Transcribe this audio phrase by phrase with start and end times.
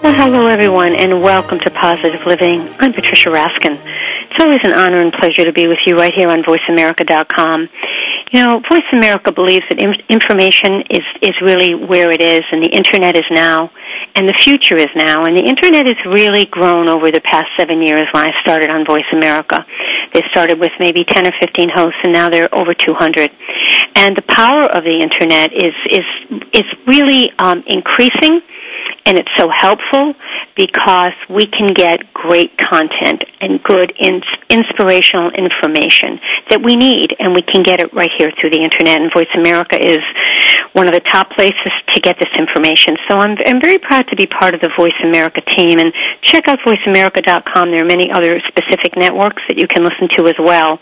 [0.00, 2.72] Well, hello, everyone, and welcome to Positive Living.
[2.80, 3.76] I'm Patricia Raskin.
[3.76, 7.68] It's always an honor and pleasure to be with you right here on VoiceAmerica.com.
[8.32, 9.76] You know, Voice America believes that
[10.08, 13.68] information is, is really where it is, and the Internet is now,
[14.16, 15.28] and the future is now.
[15.28, 18.88] And the Internet has really grown over the past seven years when I started on
[18.88, 19.60] Voice America.
[20.16, 23.28] They started with maybe 10 or 15 hosts, and now they're over 200.
[24.00, 26.06] And the power of the Internet is, is,
[26.56, 28.40] is really um, increasing
[29.06, 30.14] and it's so helpful
[30.60, 36.20] because we can get great content and good ins- inspirational information
[36.52, 39.00] that we need, and we can get it right here through the internet.
[39.00, 40.04] And Voice America is
[40.76, 43.00] one of the top places to get this information.
[43.08, 45.80] So I'm, I'm very proud to be part of the Voice America team.
[45.80, 45.88] And
[46.20, 47.72] check out voiceamerica.com.
[47.72, 50.76] There are many other specific networks that you can listen to as well.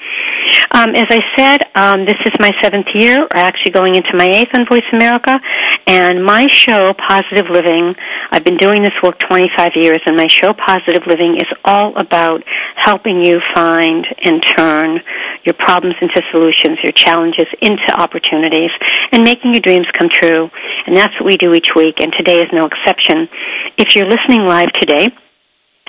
[0.75, 4.51] Um, as I said, um, this is my seventh year, actually going into my eighth
[4.59, 5.39] on Voice America,
[5.87, 7.95] and my show, Positive Living.
[8.33, 12.43] I've been doing this work 25 years, and my show, Positive Living, is all about
[12.77, 15.01] helping you find and turn
[15.45, 18.71] your problems into solutions, your challenges into opportunities,
[19.13, 20.51] and making your dreams come true.
[20.87, 23.29] And that's what we do each week, and today is no exception.
[23.77, 25.09] If you're listening live today,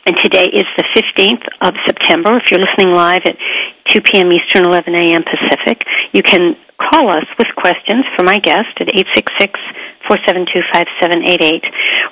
[0.06, 2.38] and today is the 15th of September.
[2.38, 3.38] If you're listening live at
[3.90, 4.32] 2 p.m.
[4.32, 5.24] Eastern, 11 a.m.
[5.24, 8.88] Pacific, you can call us with questions for my guest at
[10.08, 11.64] 866-472-5788.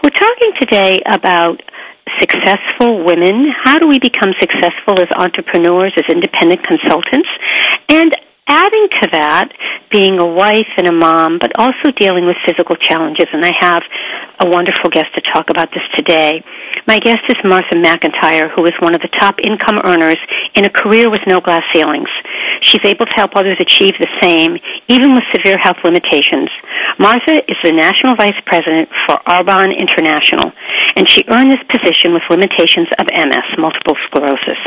[0.04, 1.62] We're talking today about
[2.20, 3.52] successful women.
[3.64, 7.30] How do we become successful as entrepreneurs, as independent consultants?
[7.90, 8.12] And
[8.48, 9.52] adding to that,
[9.92, 13.28] being a wife and a mom, but also dealing with physical challenges.
[13.32, 13.84] And I have
[14.40, 16.44] a wonderful guest to talk about this today.
[16.88, 20.20] My guest is Martha McIntyre, who is one of the top income earners
[20.56, 22.10] in a career with no glass ceilings.
[22.62, 24.58] She's able to help others achieve the same,
[24.88, 26.50] even with severe health limitations.
[27.00, 30.52] Martha is the National Vice President for Arbonne International,
[30.98, 34.58] and she earned this position with limitations of MS, multiple sclerosis.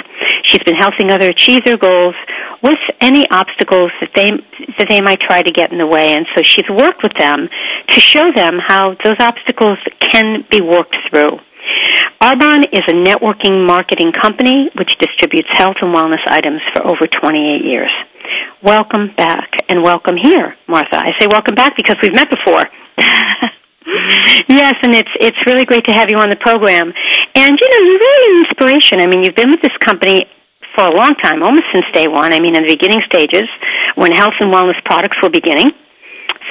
[0.47, 2.15] She's been helping others achieve their goals
[2.63, 4.31] with any obstacles that they
[4.79, 7.51] that they might try to get in the way, and so she's worked with them
[7.91, 11.35] to show them how those obstacles can be worked through.
[12.23, 17.67] Arbonne is a networking marketing company which distributes health and wellness items for over 28
[17.67, 17.91] years.
[18.63, 20.95] Welcome back and welcome here, Martha.
[20.97, 22.67] I say welcome back because we've met before.
[24.49, 26.93] yes, and it's it's really great to have you on the program.
[27.35, 29.01] And you know, you're really an inspiration.
[29.01, 30.27] I mean, you've been with this company
[30.75, 32.33] for a long time, almost since day one.
[32.33, 33.49] I mean, in the beginning stages,
[33.97, 35.71] when health and wellness products were beginning.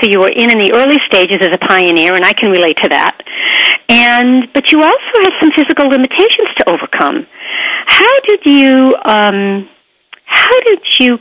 [0.02, 2.78] So you were in in the early stages as a pioneer, and I can relate
[2.84, 3.20] to that.
[3.90, 7.28] And but you also had some physical limitations to overcome.
[7.86, 8.96] How did you?
[9.06, 9.70] Um,
[10.30, 11.18] how did you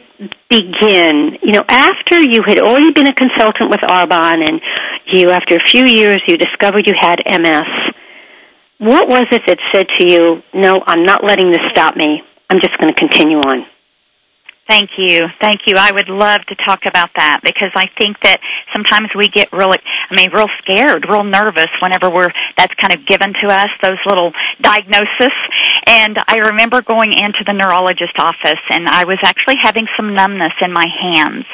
[0.51, 1.39] begin?
[1.43, 4.61] You know, after you had already been a consultant with Arbonne, and
[5.07, 7.69] you, after a few years, you discovered you had MS.
[8.79, 12.23] What was it that said to you, "No, I'm not letting this stop me.
[12.51, 13.67] I'm just going to continue on"?
[14.69, 15.21] Thank you.
[15.41, 15.77] Thank you.
[15.79, 18.37] I would love to talk about that because I think that
[18.71, 23.07] sometimes we get really, I mean, real scared, real nervous whenever we're, that's kind of
[23.09, 24.31] given to us, those little
[24.61, 25.33] diagnoses.
[25.89, 30.53] And I remember going into the neurologist office and I was actually having some numbness
[30.61, 31.47] in my hands.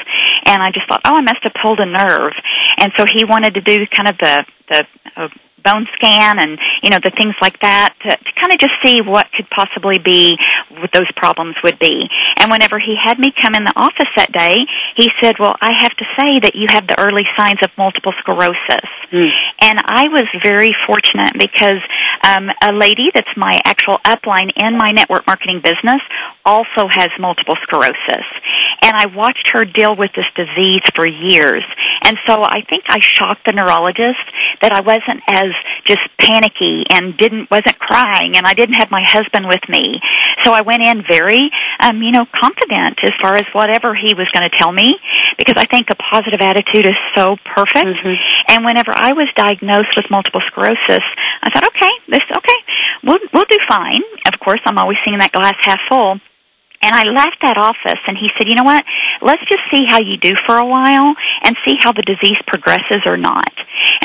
[0.45, 2.33] And I just thought, oh, I must have pulled a nerve.
[2.77, 4.83] And so he wanted to do kind of the, the,
[5.15, 5.27] uh,
[5.65, 9.01] bone scan and you know the things like that to, to kind of just see
[9.01, 10.37] what could possibly be
[10.77, 12.05] what those problems would be.
[12.37, 14.55] And whenever he had me come in the office that day,
[14.95, 18.13] he said, "Well, I have to say that you have the early signs of multiple
[18.21, 19.33] sclerosis." Mm.
[19.61, 21.81] And I was very fortunate because
[22.21, 26.01] um, a lady that's my actual upline in my network marketing business
[26.45, 28.27] also has multiple sclerosis.
[28.85, 31.65] And I watched her deal with this disease for years.
[32.05, 34.21] And so I think I shocked the neurologist
[34.61, 35.49] that I wasn't as
[35.89, 39.97] just panicky and didn't wasn't crying and I didn't have my husband with me.
[40.43, 41.49] So I went in very
[41.81, 44.95] um, you know, confident as far as whatever he was going to tell me
[45.37, 47.89] because I think a positive attitude is so perfect.
[47.89, 48.53] Mm-hmm.
[48.53, 51.03] And whenever I was diagnosed with multiple sclerosis,
[51.43, 52.59] I thought, okay, this okay,
[53.03, 54.01] we'll we'll do fine.
[54.31, 56.19] Of course, I'm always seeing that glass half full.
[56.85, 58.85] And I left that office and he said, you know what?
[59.25, 63.01] Let's just see how you do for a while and see how the disease progresses
[63.09, 63.49] or not.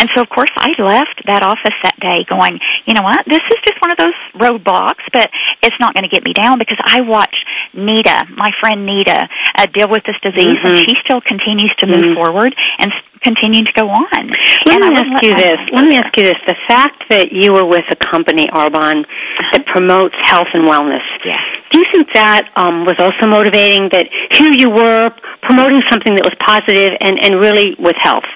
[0.00, 2.56] And so, of course, I left that office that day going,
[2.88, 5.28] you know what, this is just one of those roadblocks, but
[5.62, 7.44] it's not going to get me down because I watched
[7.76, 10.72] Nita, my friend Nita, uh, deal with this disease, mm-hmm.
[10.72, 12.18] and she still continues to move mm-hmm.
[12.18, 12.90] forward and
[13.22, 14.24] continue to go on.
[14.66, 15.60] Let and me ask you this.
[15.72, 16.40] Let me ask you this.
[16.46, 19.50] The fact that you were with a company, Arbonne, uh-huh.
[19.52, 21.39] that promotes health and wellness, yeah.
[21.70, 25.10] Do you think that um, was also motivating that here you were
[25.42, 28.26] promoting something that was positive and, and really with health?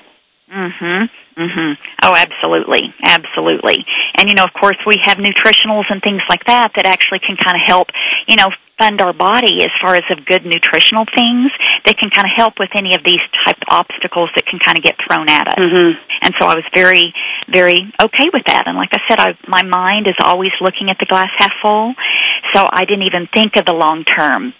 [0.50, 1.10] Mm-hmm.
[1.34, 1.74] Mhm.
[2.02, 2.94] Oh, absolutely.
[3.02, 3.84] Absolutely.
[4.18, 7.36] And you know, of course, we have nutritionals and things like that that actually can
[7.36, 7.88] kind of help,
[8.28, 11.50] you know, fund our body as far as of good nutritional things
[11.86, 14.78] that can kind of help with any of these type of obstacles that can kind
[14.78, 15.62] of get thrown at us.
[15.62, 15.90] Mm-hmm.
[16.22, 17.14] And so I was very,
[17.50, 18.66] very okay with that.
[18.66, 21.94] And like I said, I, my mind is always looking at the glass half full,
[22.54, 24.54] so I didn't even think of the long term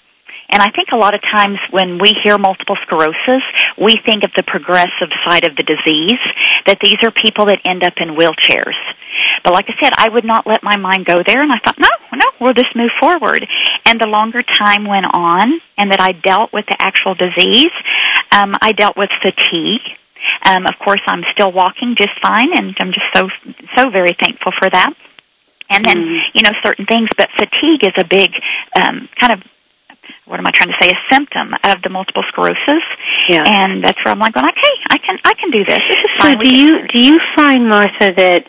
[0.51, 3.43] and I think a lot of times when we hear multiple sclerosis,
[3.81, 6.21] we think of the progressive side of the disease,
[6.67, 8.77] that these are people that end up in wheelchairs.
[9.43, 11.79] But like I said, I would not let my mind go there, and I thought,
[11.79, 13.47] no, no, we'll just move forward.
[13.87, 17.73] And the longer time went on, and that I dealt with the actual disease,
[18.33, 19.87] um, I dealt with fatigue.
[20.45, 23.29] Um, of course, I'm still walking just fine, and I'm just so
[23.77, 24.95] so very thankful for that.
[25.71, 26.31] And then, mm-hmm.
[26.35, 28.31] you know, certain things, but fatigue is a big
[28.77, 29.43] um, kind of
[30.27, 32.85] what am I trying to say, a symptom of the multiple sclerosis.
[33.29, 33.45] Yeah.
[33.47, 35.79] And that's where I'm like going, okay, I can I can do this.
[35.89, 36.37] This is fine.
[36.37, 38.45] So do you do you find Martha that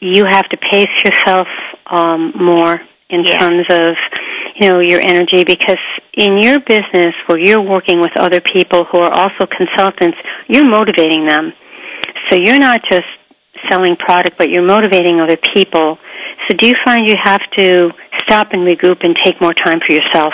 [0.00, 1.48] you have to pace yourself
[1.86, 2.80] um, more
[3.10, 3.96] in terms of
[4.56, 5.80] you know your energy because
[6.14, 10.18] in your business where you're working with other people who are also consultants,
[10.48, 11.52] you're motivating them.
[12.30, 13.06] So you're not just
[13.70, 15.98] selling product, but you're motivating other people.
[16.48, 17.90] So do you find you have to
[18.24, 20.32] stop and regroup and take more time for yourself?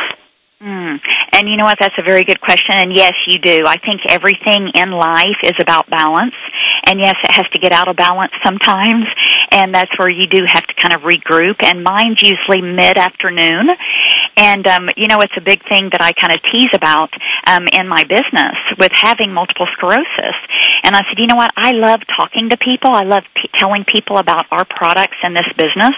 [0.63, 0.97] Mm.
[1.33, 1.77] And you know what?
[1.79, 2.73] That's a very good question.
[2.77, 3.67] And yes, you do.
[3.67, 6.35] I think everything in life is about balance.
[6.87, 9.05] And yes, it has to get out of balance sometimes.
[9.51, 11.57] And that's where you do have to kind of regroup.
[11.63, 13.69] And mine's usually mid afternoon.
[14.37, 17.11] And, um, you know, it's a big thing that I kind of tease about
[17.47, 20.37] um, in my business with having multiple sclerosis.
[20.85, 21.51] And I said, you know what?
[21.57, 22.93] I love talking to people.
[22.93, 25.97] I love p- telling people about our products and this business.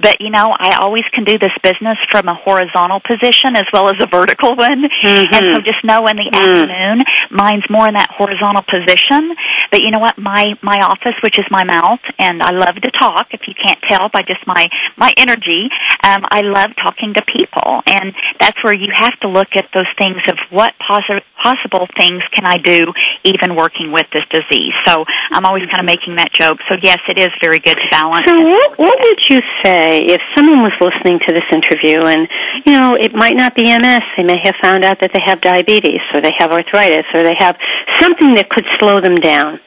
[0.00, 3.88] But, you know, I always can do this business from a horizontal position as well
[3.88, 4.84] as a vertical one.
[4.84, 5.34] Mm-hmm.
[5.34, 6.40] And so just know in the mm.
[6.40, 7.00] afternoon,
[7.30, 9.34] mine's more in that horizontal position.
[9.70, 10.18] But you know what?
[10.18, 13.80] My, my office, which is my mouth, and I love to talk, if you can't
[13.88, 15.68] tell by just my, my energy,
[16.04, 17.82] um, I love talking to people.
[17.86, 22.22] And that's where you have to look at those things of what posi- possible things
[22.32, 22.86] can I do
[23.24, 24.74] even working with this disease.
[24.86, 26.58] So I'm always kind of making that joke.
[26.68, 28.24] So yes, it is very good to balance.
[28.26, 32.28] So what, what would you say if someone was listening to this interview and,
[32.66, 35.40] you know, it might not be MS, they may have found out that they have
[35.40, 37.56] diabetes or they have arthritis or they have
[38.00, 39.60] something that could slow them down.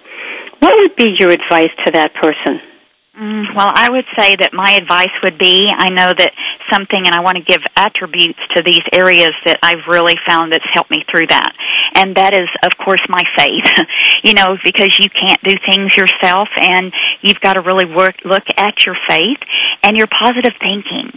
[0.59, 2.77] What would be your advice to that person?
[3.18, 6.31] Mm, well, I would say that my advice would be I know that
[6.72, 10.68] something, and I want to give attributes to these areas that I've really found that's
[10.72, 11.50] helped me through that.
[11.96, 13.66] And that is, of course, my faith.
[14.24, 18.46] you know, because you can't do things yourself, and you've got to really work, look
[18.56, 19.42] at your faith
[19.81, 21.10] and your positive thinking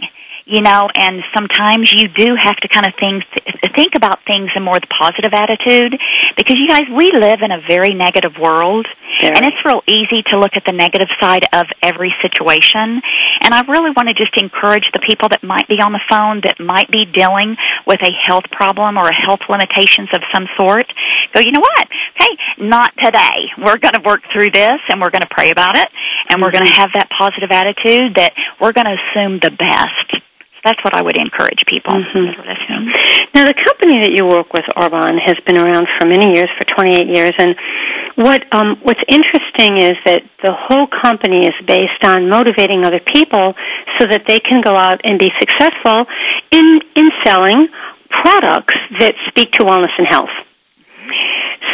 [0.45, 3.23] you know, and sometimes you do have to kind of think
[3.75, 5.95] think about things in more the positive attitude
[6.37, 8.85] because you guys we live in a very negative world
[9.21, 9.31] yeah.
[9.35, 13.01] and it's real easy to look at the negative side of every situation
[13.41, 16.41] and I really want to just encourage the people that might be on the phone
[16.43, 17.55] that might be dealing
[17.87, 20.85] with a health problem or a health limitations of some sort
[21.33, 21.87] go you know what
[22.19, 25.77] hey not today we're going to work through this and we're going to pray about
[25.77, 25.87] it
[26.29, 26.81] and we're going to mm-hmm.
[26.81, 30.20] have that positive attitude that we're going to assume the best
[30.63, 32.89] that's what I would encourage people mm-hmm.
[33.33, 36.65] Now, the company that you work with, Arbonne, has been around for many years, for
[36.75, 37.55] 28 years, and
[38.15, 43.53] what um, what's interesting is that the whole company is based on motivating other people
[43.97, 46.05] so that they can go out and be successful
[46.51, 47.67] in in selling
[48.21, 50.35] products that speak to wellness and health.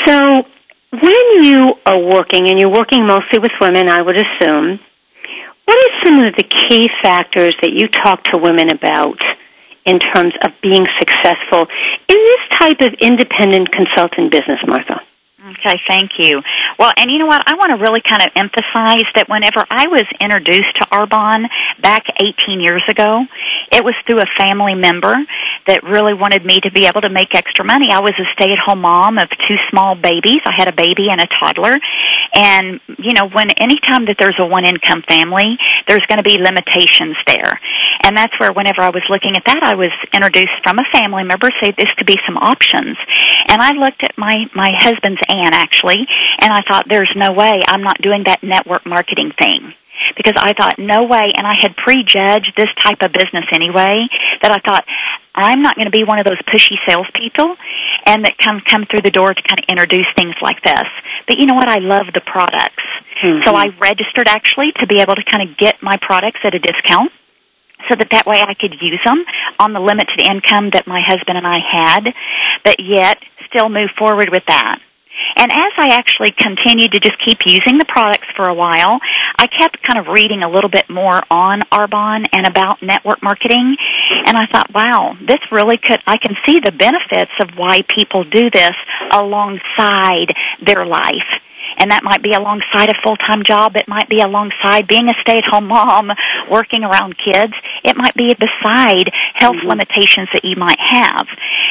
[0.05, 0.45] So,
[0.91, 4.79] when you are working, and you're working mostly with women, I would assume,
[5.67, 9.19] what are some of the key factors that you talk to women about
[9.83, 11.67] in terms of being successful
[12.07, 15.03] in this type of independent consulting business, Martha?
[15.47, 16.41] Okay, thank you.
[16.77, 17.41] Well, and you know what?
[17.47, 21.47] I want to really kind of emphasize that whenever I was introduced to Arbonne
[21.79, 23.23] back 18 years ago,
[23.71, 25.15] it was through a family member
[25.67, 27.87] that really wanted me to be able to make extra money.
[27.91, 30.43] I was a stay-at-home mom of two small babies.
[30.43, 31.79] I had a baby and a toddler.
[32.33, 35.57] And, you know, when anytime that there's a one-income family,
[35.87, 37.59] there's going to be limitations there.
[38.03, 41.23] And that's where whenever I was looking at that, I was introduced from a family
[41.23, 42.97] member, say this could be some options.
[43.49, 46.05] And I looked at my my husband's aunt actually,
[46.41, 49.73] and I thought, "There's no way I'm not doing that network marketing thing."
[50.15, 54.07] Because I thought, no way, and I had prejudged this type of business anyway,
[54.41, 54.85] that I thought,
[55.35, 57.55] I'm not going to be one of those pushy salespeople
[58.05, 60.87] and that come come through the door to kind of introduce things like this.
[61.27, 61.69] But you know what?
[61.69, 62.83] I love the products.
[63.23, 63.43] Mm-hmm.
[63.45, 66.59] So I registered actually to be able to kind of get my products at a
[66.59, 67.11] discount
[67.89, 69.23] so that that way I could use them
[69.59, 72.13] on the limited income that my husband and I had,
[72.63, 74.79] but yet still move forward with that.
[75.35, 78.99] And as I actually continued to just keep using the products for a while,
[79.37, 83.75] I kept kind of reading a little bit more on Arbonne and about network marketing.
[84.27, 88.25] And I thought, wow, this really could, I can see the benefits of why people
[88.25, 88.75] do this
[89.11, 91.39] alongside their life
[91.77, 93.75] and that might be alongside a full-time job.
[93.75, 96.09] It might be alongside being a stay-at-home mom,
[96.49, 97.53] working around kids.
[97.83, 99.69] It might be beside health mm-hmm.
[99.69, 101.27] limitations that you might have.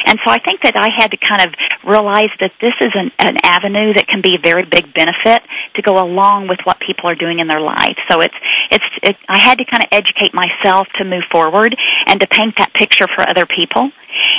[0.07, 1.51] And so I think that I had to kind of
[1.83, 5.43] realize that this is an, an avenue that can be a very big benefit
[5.75, 7.99] to go along with what people are doing in their life.
[8.09, 8.39] So it's
[8.71, 11.75] it's it, I had to kind of educate myself to move forward
[12.07, 13.91] and to paint that picture for other people.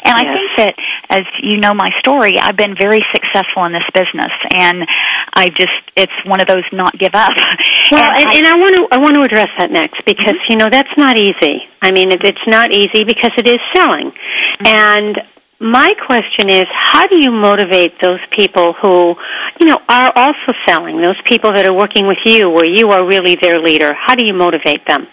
[0.04, 0.24] And yes.
[0.24, 0.74] I think that,
[1.10, 4.82] as you know my story, I've been very successful in this business, and
[5.34, 7.32] I just it's one of those not give up.
[7.90, 10.36] Well, and, and, I, and I want to I want to address that next because
[10.36, 10.52] mm-hmm.
[10.52, 11.64] you know that's not easy.
[11.80, 14.66] I mean, it, it's not easy because it is selling, mm-hmm.
[14.66, 15.16] and
[15.60, 19.14] my question is how do you motivate those people who
[19.60, 23.06] you know are also selling those people that are working with you where you are
[23.06, 23.92] really their leader?
[23.94, 25.06] How do you motivate them?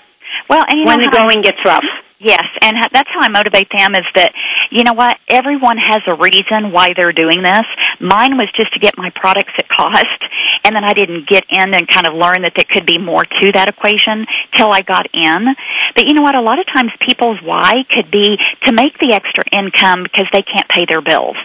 [0.49, 1.85] Well and when the going gets rough
[2.19, 4.31] Yes, and that's how I motivate them is that,
[4.71, 7.67] you know what, everyone has a reason why they're doing this.
[7.99, 10.21] Mine was just to get my products at cost,
[10.63, 13.23] and then I didn't get in and kind of learn that there could be more
[13.25, 15.55] to that equation till I got in.
[15.95, 19.11] But you know what, a lot of times people's why could be to make the
[19.11, 21.37] extra income because they can't pay their bills.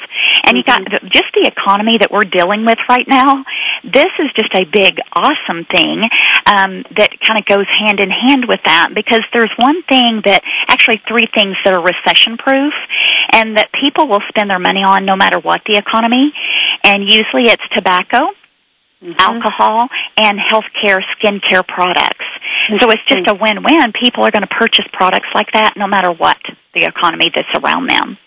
[0.47, 1.09] And you got mm-hmm.
[1.11, 3.43] just the economy that we're dealing with right now.
[3.85, 6.05] This is just a big, awesome thing
[6.47, 10.43] um, that kind of goes hand in hand with that because there's one thing that
[10.69, 12.75] actually three things that are recession proof
[13.33, 16.33] and that people will spend their money on no matter what the economy.
[16.85, 18.37] And usually it's tobacco,
[19.01, 19.17] mm-hmm.
[19.19, 22.29] alcohol, and healthcare skincare products.
[22.79, 23.93] So it's just a win-win.
[23.99, 26.39] People are going to purchase products like that no matter what
[26.75, 28.19] the economy that's around them.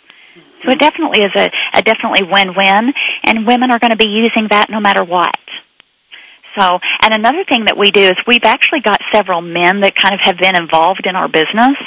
[0.63, 2.93] So it definitely is a, a definitely win-win,
[3.27, 5.35] and women are going to be using that no matter what.
[6.57, 10.13] So, and another thing that we do is we've actually got several men that kind
[10.13, 11.77] of have been involved in our business.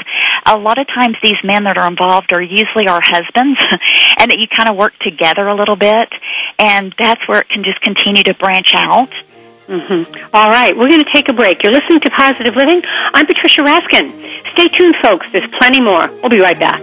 [0.46, 3.58] A lot of times these men that are involved are usually our husbands
[4.18, 6.10] and that you kind of work together a little bit
[6.58, 9.10] and that's where it can just continue to branch out.
[9.68, 10.34] Mm-hmm.
[10.34, 11.62] All right, we're going to take a break.
[11.62, 12.82] You're listening to Positive Living.
[13.14, 14.14] I'm Patricia Raskin.
[14.54, 15.26] Stay tuned, folks.
[15.32, 16.06] There's plenty more.
[16.22, 16.82] We'll be right back.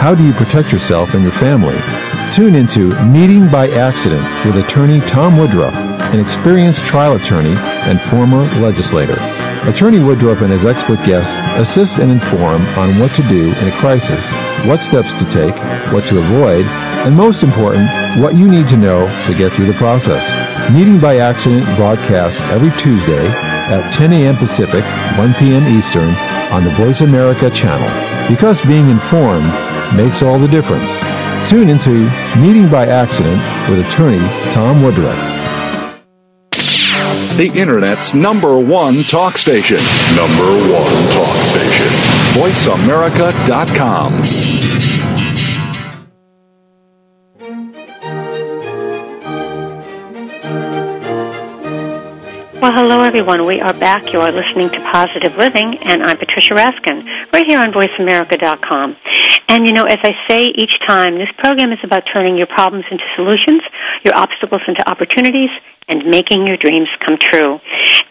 [0.00, 1.78] How do you protect yourself and your family?
[2.36, 8.44] Tune into Meeting by Accident with attorney Tom Woodruff, an experienced trial attorney and former
[8.58, 9.16] legislator.
[9.64, 13.78] Attorney Woodruff and his expert guests assist and inform on what to do in a
[13.80, 14.20] crisis,
[14.68, 15.56] what steps to take,
[15.94, 16.68] what to avoid,
[17.06, 17.88] and most important,
[18.20, 20.20] what you need to know to get through the process.
[20.68, 23.24] Meeting by Accident broadcasts every Tuesday
[23.72, 24.36] at 10 a.m.
[24.36, 24.84] Pacific,
[25.16, 25.64] 1 p.m.
[25.64, 26.12] Eastern
[26.52, 27.88] on the Voice America channel.
[28.28, 29.52] Because being informed
[29.92, 30.88] makes all the difference.
[31.52, 32.08] Tune into
[32.40, 34.24] Meeting by Accident with attorney
[34.56, 35.18] Tom Woodruff.
[37.36, 39.82] The Internet's number one talk station.
[40.16, 41.90] Number one talk station.
[42.38, 44.22] VoiceAmerica.com.
[52.64, 53.44] Well, hello everyone.
[53.46, 54.10] We are back.
[54.10, 58.96] You are listening to Positive Living, and I'm Patricia Raskin, right here on VoiceAmerica.com.
[59.48, 62.84] And you know, as I say each time, this program is about turning your problems
[62.90, 63.62] into solutions,
[64.04, 65.50] your obstacles into opportunities,
[65.88, 67.60] and making your dreams come true.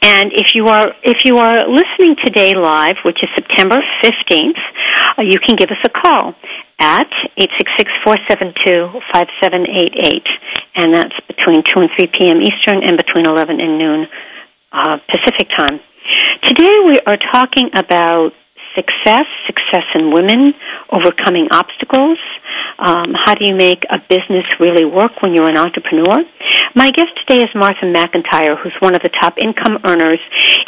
[0.01, 4.59] And if you are if you are listening today live, which is September 15th,
[5.17, 6.35] uh, you can give us a call
[6.79, 7.09] at
[8.05, 10.27] 866-472-5788
[10.75, 12.41] and that's between 2 and 3 p.m.
[12.41, 14.07] Eastern and between 11 and noon
[14.71, 15.79] uh, Pacific time.
[16.43, 18.33] Today we are talking about
[18.75, 20.53] success, success in women,
[20.91, 22.17] overcoming obstacles.
[22.79, 26.25] Um, how do you make a business really work when you're an entrepreneur?
[26.75, 30.19] My guest today is Martha McIntyre, who's one of the top income earners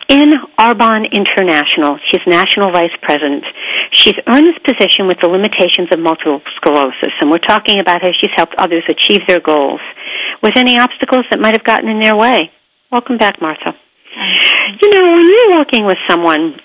[0.08, 1.98] in Arbonne International.
[2.12, 3.44] She's National Vice President.
[3.92, 8.10] She's earned this position with the limitations of multiple sclerosis, and we're talking about how
[8.22, 9.82] she's helped others achieve their goals
[10.44, 12.52] with any obstacles that might have gotten in their way.
[12.92, 13.76] Welcome back, Martha.
[14.82, 16.60] You know, when you're working with someone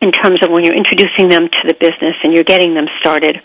[0.00, 3.42] in terms of when you're introducing them to the business and you're getting them started,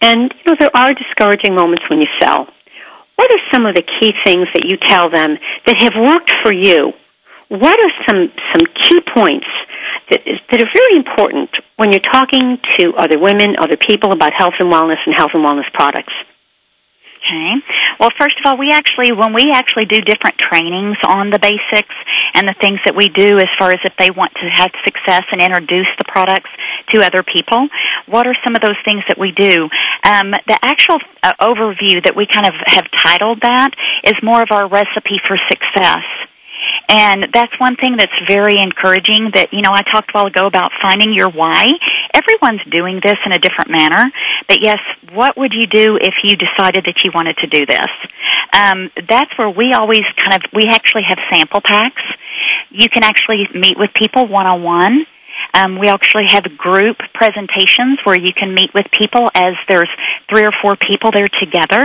[0.00, 2.46] and you know there are discouraging moments when you sell.
[3.16, 5.36] What are some of the key things that you tell them
[5.66, 6.92] that have worked for you?
[7.48, 9.48] What are some some key points
[10.10, 14.54] that, that are very important when you're talking to other women, other people about health
[14.60, 16.12] and wellness and health and wellness products?
[17.18, 17.50] Okay.
[17.98, 21.94] Well, first of all, we actually, when we actually do different trainings on the basics
[22.34, 25.26] and the things that we do as far as if they want to have success
[25.32, 26.50] and introduce the products
[26.94, 27.66] to other people,
[28.06, 29.66] what are some of those things that we do?
[30.06, 34.48] Um, the actual uh, overview that we kind of have titled that is more of
[34.54, 36.06] our recipe for success.
[36.88, 40.46] And that's one thing that's very encouraging that, you know, I talked a while ago
[40.46, 41.68] about finding your why.
[42.14, 44.10] Everyone's doing this in a different manner.
[44.48, 44.78] But yes,
[45.12, 47.92] what would you do if you decided that you wanted to do this?
[48.56, 52.00] Um, that's where we always kind of, we actually have sample packs.
[52.70, 55.04] You can actually meet with people one on one.
[55.54, 59.88] Um, we actually have group presentations where you can meet with people as there's
[60.28, 61.84] three or four people there together,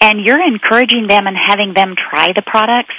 [0.00, 2.94] and you're encouraging them and having them try the products.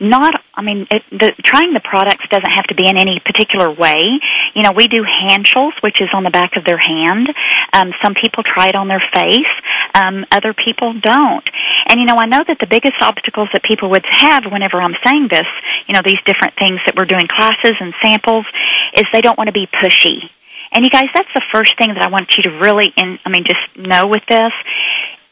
[0.00, 3.72] Not, I mean, it, the, trying the products doesn't have to be in any particular
[3.72, 4.20] way.
[4.56, 7.28] You know, we do handles, which is on the back of their hand.
[7.76, 9.52] Um, some people try it on their face.
[9.92, 11.44] Um, other people don't.
[11.92, 14.96] And you know, I know that the biggest obstacles that people would have whenever I'm
[15.04, 15.46] saying this,
[15.86, 18.48] you know, these different things that we're doing classes and samples,
[18.96, 20.24] is they don't want to be pushy.
[20.72, 23.28] And you guys, that's the first thing that I want you to really, in, I
[23.28, 24.52] mean, just know with this.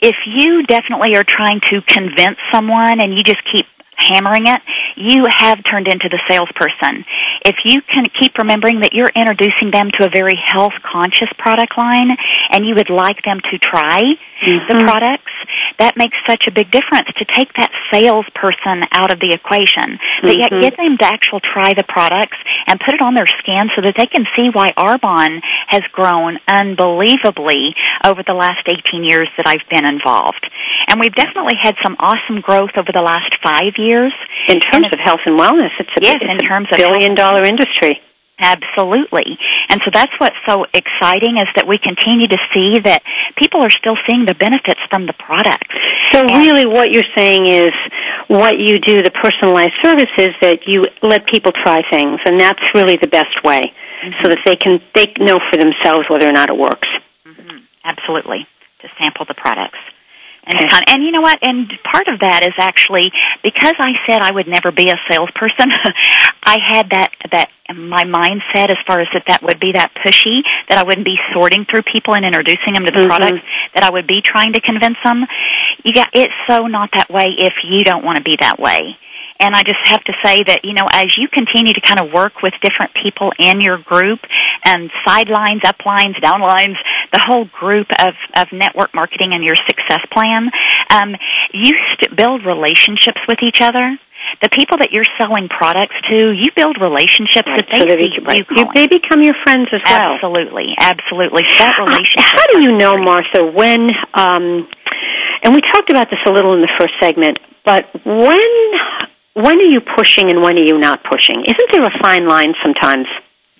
[0.00, 3.64] If you definitely are trying to convince someone and you just keep
[3.96, 4.60] hammering it,
[4.96, 7.04] you have turned into the salesperson.
[7.44, 11.76] If you can keep remembering that you're introducing them to a very health conscious product
[11.76, 12.16] line
[12.50, 14.64] and you would like them to try mm-hmm.
[14.72, 15.32] the products,
[15.78, 20.26] that makes such a big difference to take that salesperson out of the equation, mm-hmm.
[20.26, 20.62] but yet mm-hmm.
[20.62, 23.94] get them to actually try the products and put it on their skin so that
[23.98, 27.74] they can see why Arbonne has grown unbelievably
[28.06, 30.42] over the last 18 years that I've been involved.
[30.88, 34.12] And we've definitely had some awesome growth over the last five years.
[34.48, 37.42] In terms of health and wellness, it's a, yes, it's in terms of billion dollar
[37.42, 38.00] industry.
[38.44, 39.40] Absolutely.
[39.72, 43.00] And so that's what's so exciting is that we continue to see that
[43.40, 45.64] people are still seeing the benefits from the product.
[46.12, 47.72] So and really what you're saying is
[48.28, 53.00] what you do, the personalized services that you let people try things and that's really
[53.00, 54.12] the best way mm-hmm.
[54.20, 56.88] so that they can they know for themselves whether or not it works.
[57.24, 57.64] Mm-hmm.
[57.80, 58.44] Absolutely.
[58.84, 59.80] To sample the products.
[60.46, 60.84] And, okay.
[60.92, 61.38] and you know what?
[61.40, 63.08] And part of that is actually
[63.42, 65.72] because I said I would never be a salesperson.
[66.42, 70.44] I had that that my mindset as far as that that would be that pushy
[70.68, 73.16] that I wouldn't be sorting through people and introducing them to the mm-hmm.
[73.16, 73.40] products
[73.74, 75.24] that I would be trying to convince them.
[75.82, 79.00] You got it's so not that way if you don't want to be that way.
[79.40, 82.12] And I just have to say that, you know, as you continue to kind of
[82.12, 84.20] work with different people in your group
[84.64, 86.78] and sidelines, uplines, downlines,
[87.14, 90.50] the whole group of, of network marketing and your success plan,
[90.90, 91.14] um,
[91.54, 93.96] you st- build relationships with each other
[94.42, 97.60] the people that you're selling products to, you build relationships right.
[97.60, 98.44] that they so they, see right.
[98.50, 100.16] you They become your friends as well.
[100.16, 101.44] Absolutely, absolutely.
[101.58, 102.34] That relationship.
[102.34, 103.88] How do you know, Martha, when?
[104.14, 104.66] Um,
[105.44, 108.48] and we talked about this a little in the first segment, but when
[109.34, 111.42] when are you pushing and when are you not pushing?
[111.44, 113.06] Isn't there a fine line sometimes?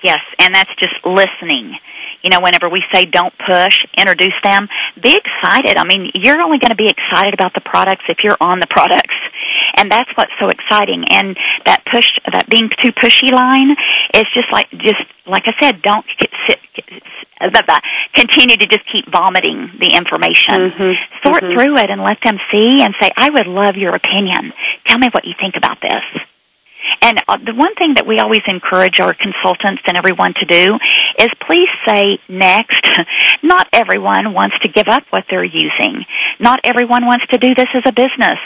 [0.02, 1.76] Yes, and that's just listening.
[2.24, 5.76] You know, whenever we say don't push, introduce them, be excited.
[5.76, 8.66] I mean, you're only going to be excited about the products if you're on the
[8.66, 9.14] products.
[9.76, 11.04] And that's what's so exciting.
[11.10, 13.76] And that push, that being too pushy line
[14.14, 16.60] is just like, just like I said, don't get, sit,
[18.14, 20.72] continue to just keep vomiting the information.
[20.72, 20.92] Mm-hmm.
[21.28, 21.60] Sort mm-hmm.
[21.60, 24.52] through it and let them see and say, I would love your opinion.
[24.86, 26.24] Tell me what you think about this.
[27.02, 30.78] And uh, the one thing that we always encourage our consultants and everyone to do
[31.18, 32.80] is please say next.
[33.42, 36.04] Not everyone wants to give up what they're using.
[36.40, 38.40] Not everyone wants to do this as a business.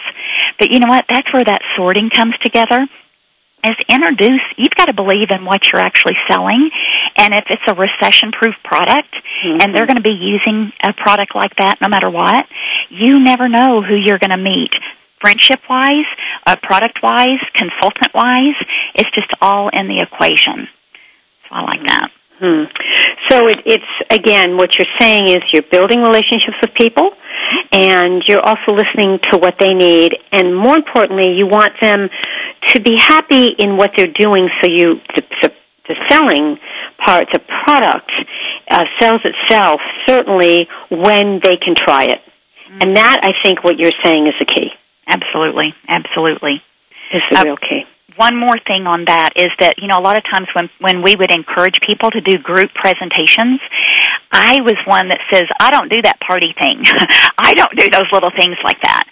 [0.58, 1.04] But you know what?
[1.08, 2.86] That's where that sorting comes together
[3.64, 6.70] is introduce you've got to believe in what you're actually selling
[7.16, 9.58] and if it's a recession proof product mm-hmm.
[9.60, 12.46] and they're going to be using a product like that no matter what
[12.88, 14.70] you never know who you're going to meet
[15.20, 16.08] friendship wise
[16.46, 18.58] uh, product wise consultant wise
[18.94, 20.68] it's just all in the equation
[21.48, 22.64] so i like that hmm.
[23.28, 27.10] so it, it's again what you're saying is you're building relationships with people
[27.72, 32.08] and you're also listening to what they need and more importantly you want them
[32.62, 35.52] to be happy in what they're doing so you the, the,
[35.88, 36.58] the selling
[37.04, 38.10] part the product
[38.70, 42.82] uh, sells itself certainly when they can try it mm-hmm.
[42.82, 44.70] and that i think what you're saying is the key
[45.08, 45.74] absolutely.
[45.88, 46.62] Absolutely.
[47.12, 47.84] Is the uh, key
[48.18, 51.02] one more thing on that is that you know a lot of times when when
[51.02, 53.62] we would encourage people to do group presentations
[54.34, 56.82] i was one that says i don't do that party thing.
[57.38, 59.04] I don't do those little things like that.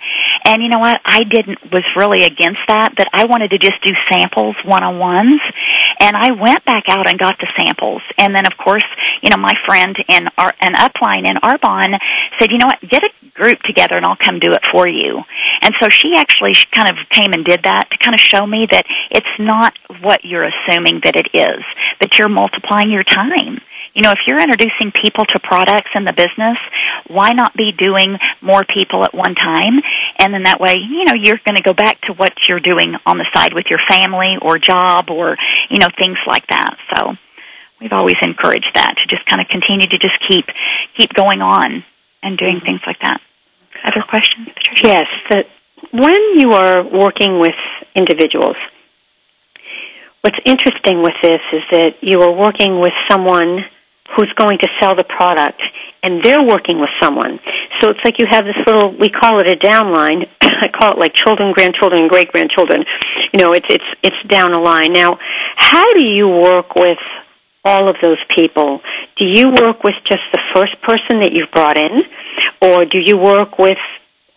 [0.44, 1.00] And you know what?
[1.06, 4.98] I didn't was really against that but i wanted to just do samples one on
[4.98, 5.40] ones
[6.00, 8.02] and i went back out and got the samples.
[8.18, 8.84] And then of course
[9.22, 11.94] you know my friend in our an upline in arbonne
[12.38, 12.82] said you know what?
[12.82, 15.22] Get a group together and i'll come do it for you
[15.62, 18.66] and so she actually kind of came and did that to kind of show me
[18.70, 21.64] that it's not what you're assuming that it is,
[22.00, 23.60] that you're multiplying your time.
[23.96, 26.58] You know, if you're introducing people to products in the business,
[27.08, 29.80] why not be doing more people at one time?
[30.18, 32.94] And then that way, you know, you're going to go back to what you're doing
[33.06, 35.36] on the side with your family or job or,
[35.70, 36.76] you know, things like that.
[36.94, 37.16] So
[37.80, 40.44] we've always encouraged that to just kind of continue to just keep,
[40.98, 41.82] keep going on
[42.22, 42.66] and doing mm-hmm.
[42.66, 43.20] things like that.
[43.86, 44.82] Other questions, Patricia?
[44.82, 45.08] Yes.
[45.30, 45.44] The,
[45.92, 47.54] when you are working with
[47.94, 48.56] individuals,
[50.22, 53.64] what's interesting with this is that you are working with someone
[54.14, 55.62] who's going to sell the product
[56.02, 57.40] and they're working with someone.
[57.80, 60.28] So it's like you have this little we call it a downline.
[60.40, 62.84] I call it like children, grandchildren, great grandchildren.
[63.32, 64.92] You know, it's it's it's down a line.
[64.92, 65.18] Now,
[65.56, 66.98] how do you work with
[67.66, 68.80] all of those people?
[69.18, 72.02] Do you work with just the first person that you've brought in?
[72.62, 73.78] Or do you work with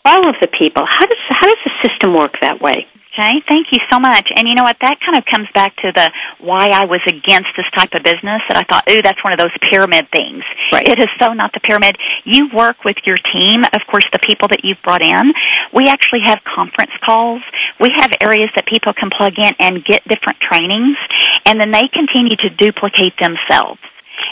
[0.03, 0.83] all of the people?
[0.85, 2.87] How does how does the system work that way?
[3.19, 4.31] Okay, thank you so much.
[4.35, 4.77] And you know what?
[4.79, 6.07] That kind of comes back to the
[6.39, 8.39] why I was against this type of business.
[8.47, 10.43] That I thought, ooh, that's one of those pyramid things.
[10.71, 10.87] Right.
[10.87, 11.97] It is so not the pyramid.
[12.23, 15.35] You work with your team, of course, the people that you've brought in.
[15.73, 17.43] We actually have conference calls.
[17.79, 20.95] We have areas that people can plug in and get different trainings,
[21.43, 23.83] and then they continue to duplicate themselves.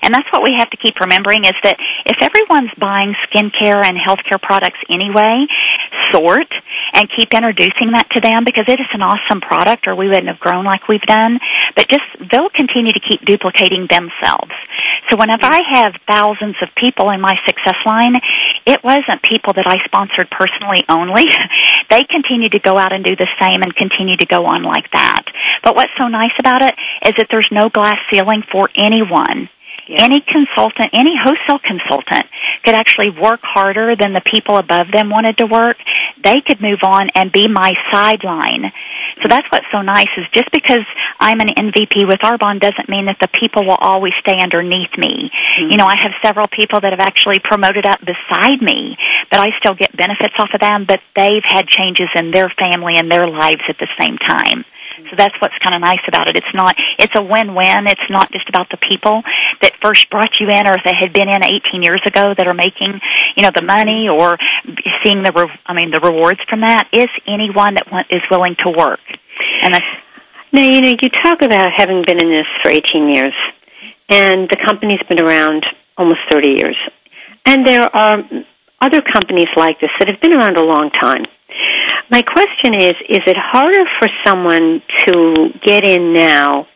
[0.04, 3.97] And that's what we have to keep remembering is that if everyone's buying skincare and
[3.97, 5.47] healthcare products anyway,
[6.12, 6.47] sort
[6.93, 10.28] and keep introducing that to them because it is an awesome product or we wouldn't
[10.28, 11.39] have grown like we've done.
[11.76, 14.52] But just they'll continue to keep duplicating themselves.
[15.10, 18.15] So whenever I have thousands of people in my success line,
[18.65, 21.23] it wasn't people that I sponsored personally only.
[21.89, 24.91] they continue to go out and do the same and continue to go on like
[24.91, 25.23] that.
[25.63, 29.50] But what's so nice about it is that there's no glass ceiling for anyone
[29.89, 32.28] Any consultant, any wholesale consultant
[32.63, 35.78] could actually work harder than the people above them wanted to work.
[36.23, 38.71] They could move on and be my sideline.
[39.23, 40.86] So that's what's so nice is just because
[41.19, 45.32] I'm an NVP with Arbonne doesn't mean that the people will always stay underneath me.
[45.32, 45.71] Mm-hmm.
[45.71, 48.97] You know, I have several people that have actually promoted up beside me,
[49.32, 52.95] but I still get benefits off of them, but they've had changes in their family
[52.97, 54.65] and their lives at the same time.
[55.10, 56.36] So that's what's kind of nice about it.
[56.36, 57.86] It's not, it's a win-win.
[57.88, 59.21] It's not just about the people
[59.62, 62.57] that first brought you in or they had been in 18 years ago that are
[62.57, 62.99] making,
[63.36, 64.38] you know, the money or
[65.03, 66.89] seeing the, re- I mean, the rewards from that.
[66.91, 69.01] Is anyone that want, is willing to work.
[69.62, 69.91] And that's,
[70.51, 73.33] now, you know, you talk about having been in this for 18 years,
[74.10, 75.65] and the company's been around
[75.97, 76.77] almost 30 years.
[77.45, 78.23] And there are
[78.81, 81.25] other companies like this that have been around a long time.
[82.10, 86.67] My question is: Is it harder for someone to get in now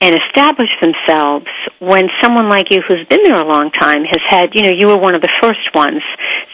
[0.00, 1.46] and establish themselves
[1.78, 4.86] when someone like you who's been there a long time has had, you know, you
[4.88, 6.02] were one of the first ones.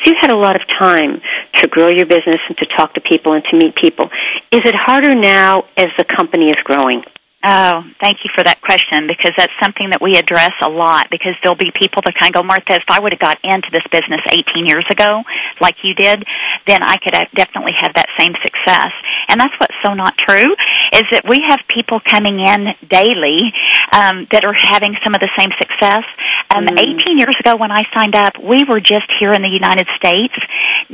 [0.03, 1.21] So you had a lot of time
[1.55, 4.07] to grow your business and to talk to people and to meet people.
[4.53, 7.03] Is it harder now as the company is growing?
[7.45, 11.35] Oh, thank you for that question because that's something that we address a lot because
[11.43, 13.83] there'll be people that kind of go, Martha, if I would have got into this
[13.91, 15.27] business 18 years ago,
[15.59, 16.23] like you did,
[16.71, 18.95] then I could have definitely have that same success.
[19.27, 20.55] And that's what's so not true
[20.95, 23.51] is that we have people coming in daily
[23.91, 26.07] um, that are having some of the same success.
[26.55, 26.79] Um, mm.
[26.79, 30.35] 18 years ago when I signed up, we were just here in the United States.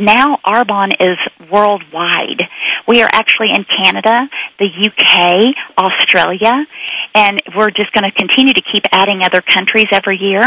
[0.01, 1.21] Now Arbonne is
[1.53, 2.41] worldwide.
[2.89, 4.17] We are actually in Canada,
[4.59, 6.65] the UK, Australia,
[7.15, 10.41] and we're just going to continue to keep adding other countries every year.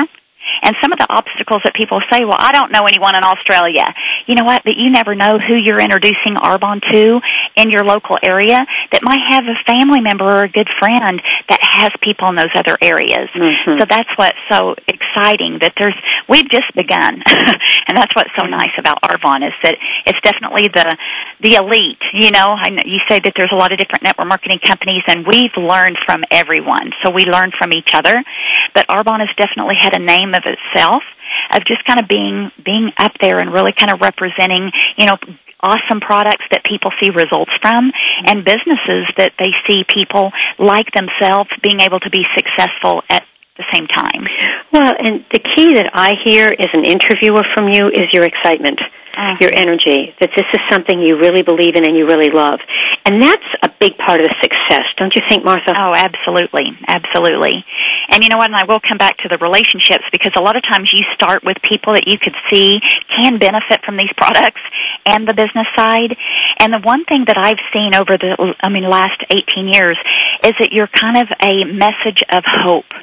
[0.63, 3.85] And some of the obstacles that people say, well, I don't know anyone in Australia.
[4.25, 4.63] You know what?
[4.65, 7.21] But you never know who you're introducing Arbonne to
[7.61, 8.59] in your local area
[8.91, 12.53] that might have a family member or a good friend that has people in those
[12.55, 13.29] other areas.
[13.31, 13.79] Mm-hmm.
[13.79, 15.95] So that's what's so exciting that there's,
[16.27, 17.21] we've just begun.
[17.87, 20.97] and that's what's so nice about Arbonne is that it's definitely the,
[21.41, 22.01] the elite.
[22.13, 25.03] You know, I know you say that there's a lot of different network marketing companies
[25.07, 26.91] and we've learned from everyone.
[27.03, 28.15] So we learn from each other.
[28.73, 31.03] But Arbonne has definitely had a name of itself
[31.53, 35.15] of just kind of being being up there and really kind of representing, you know,
[35.63, 37.91] awesome products that people see results from
[38.27, 43.23] and businesses that they see people like themselves being able to be successful at
[43.57, 44.25] the same time.
[44.71, 48.79] Well, and the key that I hear as an interviewer from you is your excitement
[49.11, 49.37] uh-huh.
[49.41, 52.59] your energy, that this is something you really believe in and you really love.
[53.05, 55.73] And that's a big part of the success, don't you think, Martha?
[55.73, 56.69] Oh, absolutely.
[56.87, 57.65] Absolutely.
[58.09, 60.55] And you know what, and I will come back to the relationships because a lot
[60.55, 62.79] of times you start with people that you could see
[63.17, 64.61] can benefit from these products
[65.05, 66.13] and the business side.
[66.59, 69.97] And the one thing that I've seen over the, I mean, last 18 years
[70.43, 72.93] is that you're kind of a message of hope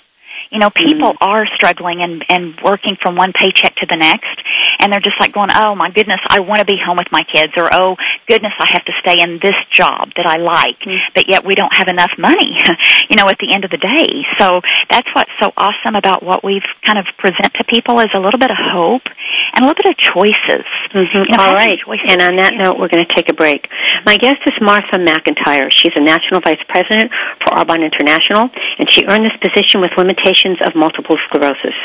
[0.50, 1.28] you know, people mm-hmm.
[1.28, 4.42] are struggling and and working from one paycheck to the next,
[4.78, 7.22] and they're just like going, "Oh my goodness, I want to be home with my
[7.22, 7.96] kids," or "Oh
[8.28, 11.12] goodness, I have to stay in this job that I like, mm-hmm.
[11.14, 12.58] but yet we don't have enough money."
[13.10, 14.24] you know, at the end of the day.
[14.36, 14.60] So
[14.90, 18.38] that's what's so awesome about what we've kind of present to people is a little
[18.38, 19.06] bit of hope
[19.54, 20.66] and a little bit of choices.
[20.94, 21.24] Mm-hmm.
[21.28, 21.78] You know, All right.
[21.84, 22.08] Choices.
[22.08, 23.66] And on that note, we're going to take a break.
[24.06, 25.68] My guest is Martha McIntyre.
[25.72, 27.10] She's a national vice president
[27.42, 31.76] for Arbonne International, and she earned this position with limitations of multiple sclerosis.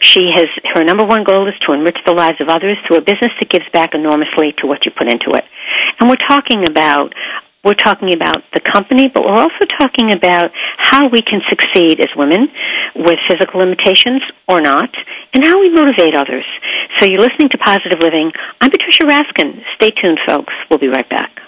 [0.00, 3.04] She has her number one goal is to enrich the lives of others through a
[3.04, 5.44] business that gives back enormously to what you put into it.
[6.00, 7.12] And we're talking about
[7.64, 12.08] we're talking about the company, but we're also talking about how we can succeed as
[12.16, 12.48] women
[12.94, 14.88] with physical limitations or not,
[15.34, 16.46] and how we motivate others.
[16.98, 18.30] So you're listening to Positive Living.
[18.60, 19.60] I'm Patricia Raskin.
[19.74, 20.54] Stay tuned, folks.
[20.70, 21.47] We'll be right back.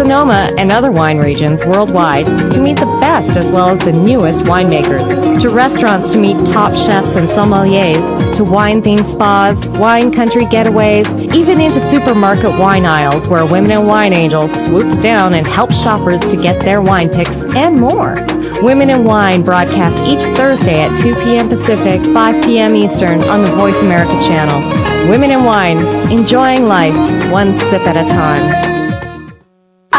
[0.00, 4.40] Sonoma, and other wine regions worldwide to meet the best as well as the newest
[4.48, 5.04] winemakers,
[5.44, 8.00] to restaurants to meet top chefs and sommeliers,
[8.40, 11.04] to wine-themed spas, wine country getaways,
[11.36, 16.24] even into supermarket wine aisles where Women in Wine Angels swoops down and helps shoppers
[16.32, 18.16] to get their wine picks and more.
[18.64, 21.52] Women in Wine broadcast each Thursday at 2 p.m.
[21.52, 22.72] Pacific, 5 p.m.
[22.72, 24.64] Eastern on the Voice America channel.
[25.12, 26.96] Women in Wine, enjoying life
[27.28, 28.69] one sip at a time.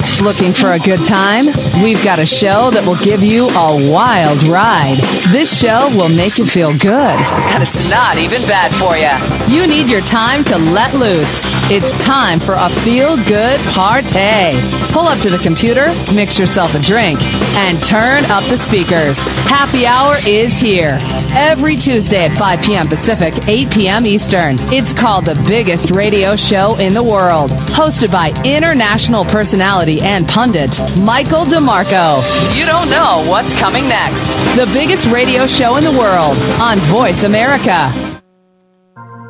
[0.00, 1.46] Looking for a good time?
[1.78, 4.98] We've got a show that will give you a wild ride.
[5.30, 7.16] This show will make you feel good.
[7.54, 9.14] And it's not even bad for you.
[9.54, 11.30] You need your time to let loose.
[11.72, 14.52] It's time for a feel good party.
[14.92, 17.16] Pull up to the computer, mix yourself a drink,
[17.56, 19.16] and turn up the speakers.
[19.48, 21.00] Happy hour is here.
[21.32, 22.92] Every Tuesday at 5 p.m.
[22.92, 24.04] Pacific, 8 p.m.
[24.04, 24.60] Eastern.
[24.76, 27.48] It's called the biggest radio show in the world.
[27.72, 30.68] Hosted by international personality and pundit,
[31.00, 32.20] Michael DeMarco.
[32.60, 34.20] You don't know what's coming next.
[34.60, 38.20] The biggest radio show in the world on Voice America.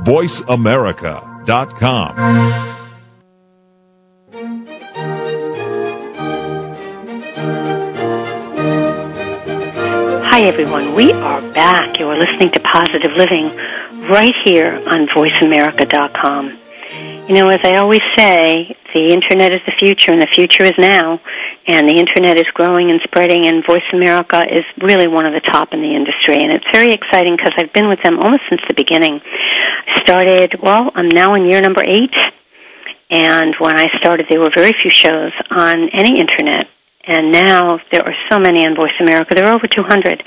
[0.02, 1.33] Voice America.
[10.30, 10.94] Hi, everyone.
[10.94, 12.00] We are back.
[12.00, 13.54] You are listening to Positive Living
[14.10, 16.60] right here on VoiceAmerica.com.
[17.28, 20.74] You know, as I always say, the Internet is the future and the future is
[20.78, 21.20] now.
[21.66, 25.40] And the Internet is growing and spreading, and Voice America is really one of the
[25.40, 26.36] top in the industry.
[26.36, 29.20] And it's very exciting because I've been with them almost since the beginning.
[29.96, 32.14] Started, well, I'm now in year number eight.
[33.10, 36.68] And when I started, there were very few shows on any Internet
[37.06, 39.34] and now there are so many on Voice America.
[39.34, 40.22] There are over 200.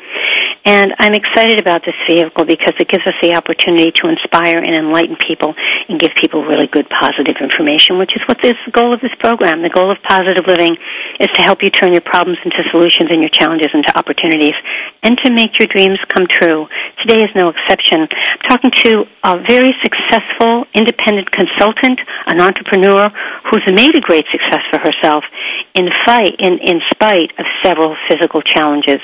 [0.68, 4.76] And I'm excited about this vehicle because it gives us the opportunity to inspire and
[4.76, 8.92] enlighten people and give people really good positive information, which is what is the goal
[8.92, 9.64] of this program.
[9.64, 10.76] The goal of positive living
[11.24, 14.60] is to help you turn your problems into solutions and your challenges into opportunities
[15.08, 16.68] and to make your dreams come true.
[17.00, 18.04] Today is no exception.
[18.04, 21.96] I'm talking to a very successful independent consultant,
[22.28, 23.08] an entrepreneur
[23.48, 25.24] who's made a great success for herself
[25.80, 29.00] in fight in, in spite of several physical challenges.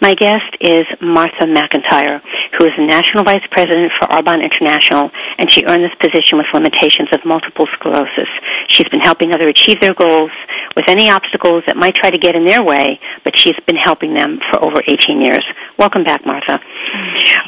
[0.00, 2.22] My guest is Martha McIntyre,
[2.56, 6.46] who is the National Vice President for Arbonne International, and she earned this position with
[6.54, 8.30] limitations of multiple sclerosis.
[8.68, 10.30] She's been helping others achieve their goals
[10.76, 14.14] with any obstacles that might try to get in their way, but she's been helping
[14.14, 15.44] them for over 18 years.
[15.78, 16.62] Welcome back, Martha.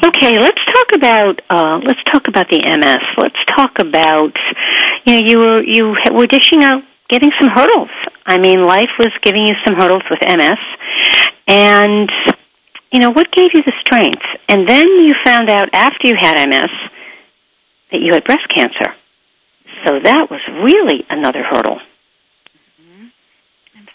[0.03, 3.03] Okay, let's talk about uh, let's talk about the MS.
[3.17, 4.35] Let's talk about
[5.05, 7.89] you know you were you were dishing out getting some hurdles.
[8.25, 10.59] I mean, life was giving you some hurdles with MS,
[11.47, 12.09] and
[12.95, 14.23] you know what gave you the strength?
[14.47, 16.69] And then you found out after you had MS
[17.91, 18.95] that you had breast cancer.
[19.85, 21.81] So that was really another hurdle.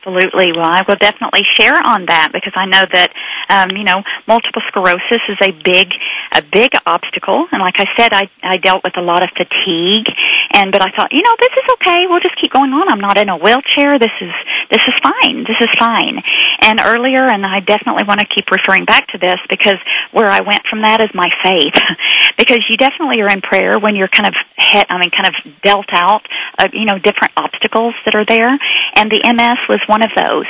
[0.01, 0.57] Absolutely.
[0.57, 3.13] Well, I will definitely share on that because I know that
[3.53, 5.93] um, you know multiple sclerosis is a big
[6.33, 10.09] a big obstacle, and like I said, I I dealt with a lot of fatigue,
[10.57, 12.09] and but I thought you know this is okay.
[12.09, 12.89] We'll just keep going on.
[12.89, 14.01] I'm not in a wheelchair.
[14.01, 14.33] This is
[14.73, 15.45] this is fine.
[15.45, 16.17] This is fine.
[16.65, 19.77] And earlier, and I definitely want to keep referring back to this because
[20.17, 21.77] where I went from that is my faith,
[22.41, 24.89] because you definitely are in prayer when you're kind of hit.
[24.89, 26.25] I mean, kind of dealt out,
[26.57, 28.49] uh, you know, different obstacles that are there,
[28.97, 30.47] and the MS was one of those.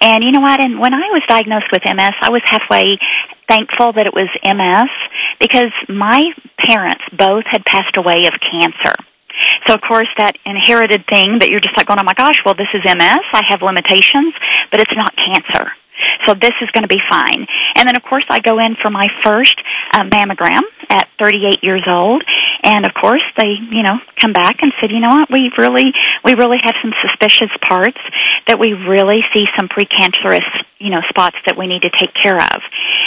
[0.00, 0.60] And you know what?
[0.60, 3.00] And when I was diagnosed with MS, I was halfway
[3.48, 4.92] thankful that it was MS
[5.40, 6.20] because my
[6.60, 8.94] parents both had passed away of cancer.
[9.66, 12.54] So of course that inherited thing that you're just like going, oh my gosh, well
[12.54, 13.24] this is MS.
[13.32, 14.36] I have limitations,
[14.70, 15.72] but it's not cancer.
[16.26, 17.46] So this is going to be fine.
[17.76, 19.54] And then, of course, I go in for my first
[19.92, 22.22] uh, mammogram at 38 years old,
[22.64, 25.92] and of course, they, you know, come back and said, you know what, we really,
[26.24, 28.00] we really have some suspicious parts
[28.48, 30.48] that we really see some precancerous,
[30.78, 32.58] you know, spots that we need to take care of.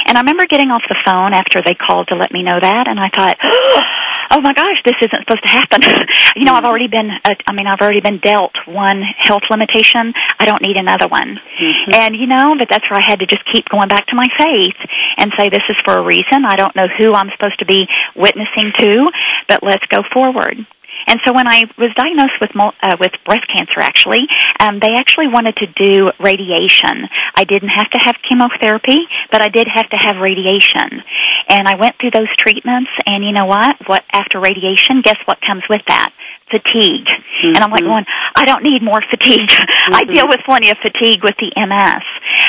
[0.08, 2.88] And I remember getting off the phone after they called to let me know that,
[2.88, 3.36] and I thought,
[4.32, 5.84] oh my gosh, this isn't supposed to happen.
[6.36, 10.13] you know, I've already been, uh, I mean, I've already been dealt one health limitation.
[10.39, 11.36] I don't need another one.
[11.36, 11.91] Mm-hmm.
[12.00, 14.28] And you know, but that's where I had to just keep going back to my
[14.39, 14.80] faith
[15.17, 16.48] and say this is for a reason.
[16.48, 19.12] I don't know who I'm supposed to be witnessing to,
[19.48, 20.65] but let's go forward.
[21.08, 24.28] And so when I was diagnosed with uh, with breast cancer, actually,
[24.60, 27.08] um, they actually wanted to do radiation.
[27.36, 31.02] I didn't have to have chemotherapy, but I did have to have radiation.
[31.50, 33.76] And I went through those treatments, and you know what?
[33.88, 35.02] What after radiation?
[35.02, 36.12] Guess what comes with that?
[36.49, 37.07] Fatigue.
[37.07, 37.55] Mm-hmm.
[37.55, 38.05] And I'm like going,
[38.36, 39.49] I don't need more fatigue.
[39.49, 39.93] Mm-hmm.
[39.99, 42.03] I deal with plenty of fatigue with the MS.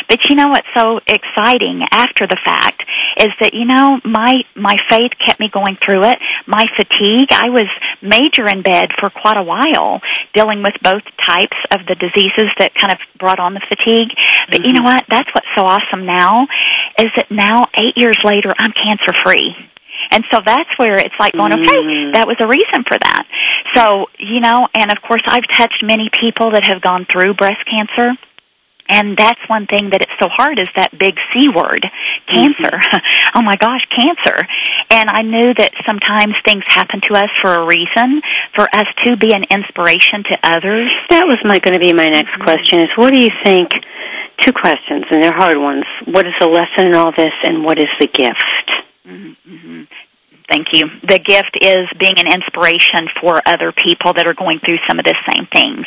[0.09, 2.83] But you know what's so exciting after the fact
[3.19, 6.19] is that, you know, my, my faith kept me going through it.
[6.47, 7.67] My fatigue, I was
[8.01, 10.01] major in bed for quite a while
[10.35, 14.15] dealing with both types of the diseases that kind of brought on the fatigue.
[14.51, 14.67] But mm-hmm.
[14.67, 15.05] you know what?
[15.09, 16.47] That's what's so awesome now
[16.99, 19.55] is that now, eight years later, I'm cancer free.
[20.11, 22.13] And so that's where it's like going, okay, mm-hmm.
[22.13, 23.25] that was a reason for that.
[23.75, 27.61] So, you know, and of course I've touched many people that have gone through breast
[27.69, 28.17] cancer.
[28.89, 31.85] And that's one thing that it's so hard is that big C word,
[32.33, 32.73] cancer.
[32.73, 33.37] Mm-hmm.
[33.37, 34.41] oh my gosh, cancer.
[34.89, 38.25] And I knew that sometimes things happen to us for a reason,
[38.57, 40.89] for us to be an inspiration to others.
[41.13, 43.77] That was my going to be my next question is what do you think
[44.41, 45.85] two questions and they're hard ones.
[46.07, 48.69] What is the lesson in all this and what is the gift?
[49.07, 49.83] Mm-hmm.
[50.49, 50.89] Thank you.
[51.07, 55.05] The gift is being an inspiration for other people that are going through some of
[55.05, 55.87] the same things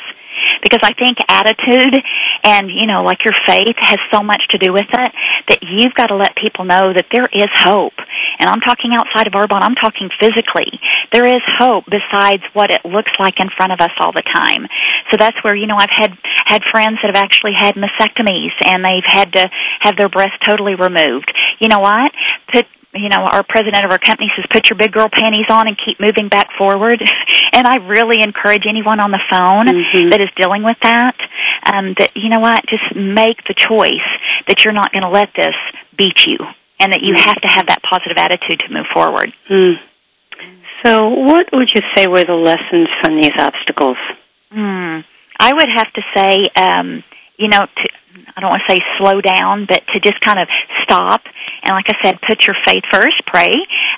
[0.61, 1.95] because I think attitude
[2.43, 5.11] and you know like your faith has so much to do with it
[5.49, 7.97] that you've got to let people know that there is hope.
[8.39, 10.79] And I'm talking outside of Arbonne, I'm talking physically.
[11.11, 14.67] There is hope besides what it looks like in front of us all the time.
[15.11, 16.13] So that's where you know I've had
[16.45, 19.49] had friends that have actually had mastectomies and they've had to
[19.81, 21.31] have their breast totally removed.
[21.59, 22.11] You know what?
[22.51, 25.67] Put you know, our president of our company says, put your big girl panties on
[25.67, 27.01] and keep moving back forward.
[27.53, 30.09] and I really encourage anyone on the phone mm-hmm.
[30.09, 31.15] that is dealing with that,
[31.65, 34.09] um, that, you know what, just make the choice
[34.47, 35.55] that you're not going to let this
[35.97, 36.37] beat you
[36.79, 37.23] and that you mm-hmm.
[37.23, 39.31] have to have that positive attitude to move forward.
[39.49, 39.75] Mm.
[40.83, 43.97] So what would you say were the lessons from these obstacles?
[44.51, 45.05] Mm.
[45.39, 47.03] I would have to say, um,
[47.37, 47.89] you know, to,
[48.35, 50.47] I don't want to say slow down, but to just kind of
[50.83, 51.21] stop
[51.63, 53.53] and, like I said, put your faith first, pray,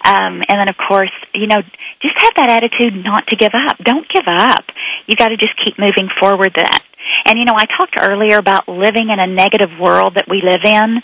[0.05, 1.61] um, and then of course, you know,
[2.01, 3.77] just have that attitude not to give up.
[3.79, 4.65] Don't give up.
[5.07, 6.53] You got to just keep moving forward.
[6.55, 6.83] That,
[7.25, 10.61] and you know, I talked earlier about living in a negative world that we live
[10.63, 11.01] in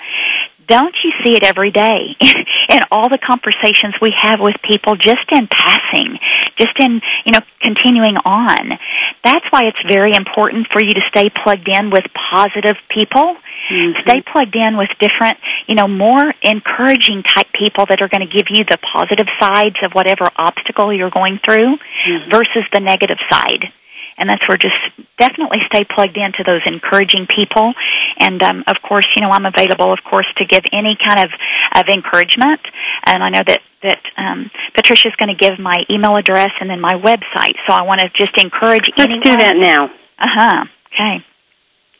[0.70, 2.16] don't you see it every day
[2.70, 6.17] in all the conversations we have with people just in passing
[6.57, 8.78] just in you know continuing on
[9.24, 13.36] that's why it's very important for you to stay plugged in with positive people
[13.72, 13.99] mm-hmm.
[14.05, 18.32] stay plugged in with different you know more encouraging type people that are going to
[18.32, 22.32] give you the positive sides of whatever obstacle you're going through mm-hmm.
[22.32, 23.74] versus the negative side
[24.20, 24.84] and that's where just
[25.17, 27.74] definitely stay plugged into those encouraging people.
[28.20, 31.32] And um, of course, you know, I'm available, of course, to give any kind of
[31.80, 32.61] of encouragement.
[33.05, 36.82] And I know that that um, Patricia's going to give my email address and then
[36.82, 37.55] my website.
[37.65, 39.23] So I want to just encourage Let's anyone.
[39.23, 39.86] do that now.
[40.19, 40.65] Uh huh.
[40.93, 41.25] Okay.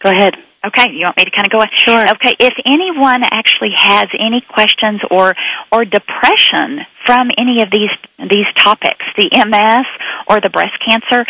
[0.03, 0.34] Go ahead.
[0.59, 1.59] Okay, you want me to kind of go?
[1.59, 1.71] Ahead?
[1.71, 2.03] Sure.
[2.19, 5.34] Okay, if anyone actually has any questions or
[5.71, 7.95] or depression from any of these
[8.30, 9.88] these topics, the MS
[10.27, 11.23] or the breast cancer,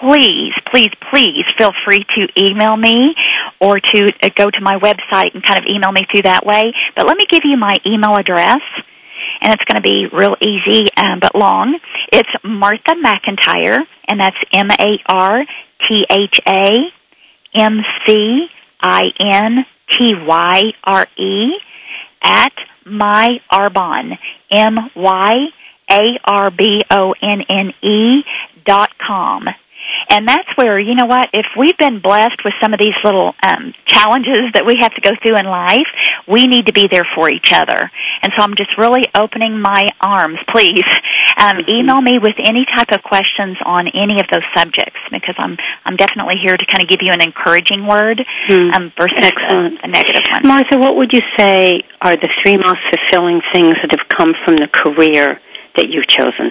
[0.00, 3.14] please, please, please feel free to email me
[3.60, 6.72] or to uh, go to my website and kind of email me through that way.
[6.94, 8.60] But let me give you my email address
[9.40, 11.78] and it's going to be real easy um, but long.
[12.12, 15.44] It's Martha McIntyre, and that's M A R
[15.88, 16.70] T H A
[17.54, 18.46] M C
[18.80, 21.58] I N T Y R E
[22.22, 22.52] at
[22.84, 24.18] my Arbonne
[24.50, 25.34] M Y
[25.90, 28.22] A R B O N N E
[28.64, 29.44] dot com.
[30.08, 33.34] And that's where, you know what, if we've been blessed with some of these little
[33.42, 35.88] um, challenges that we have to go through in life,
[36.28, 37.90] we need to be there for each other.
[38.22, 40.86] And so I'm just really opening my arms, please.
[41.38, 45.56] Um, email me with any type of questions on any of those subjects because I'm
[45.84, 48.74] I'm definitely here to kind of give you an encouraging word mm.
[48.74, 49.80] um, versus Excellent.
[49.82, 50.46] A, a negative one.
[50.46, 54.56] Martha, what would you say are the three most fulfilling things that have come from
[54.56, 55.40] the career
[55.76, 56.50] that you've chosen?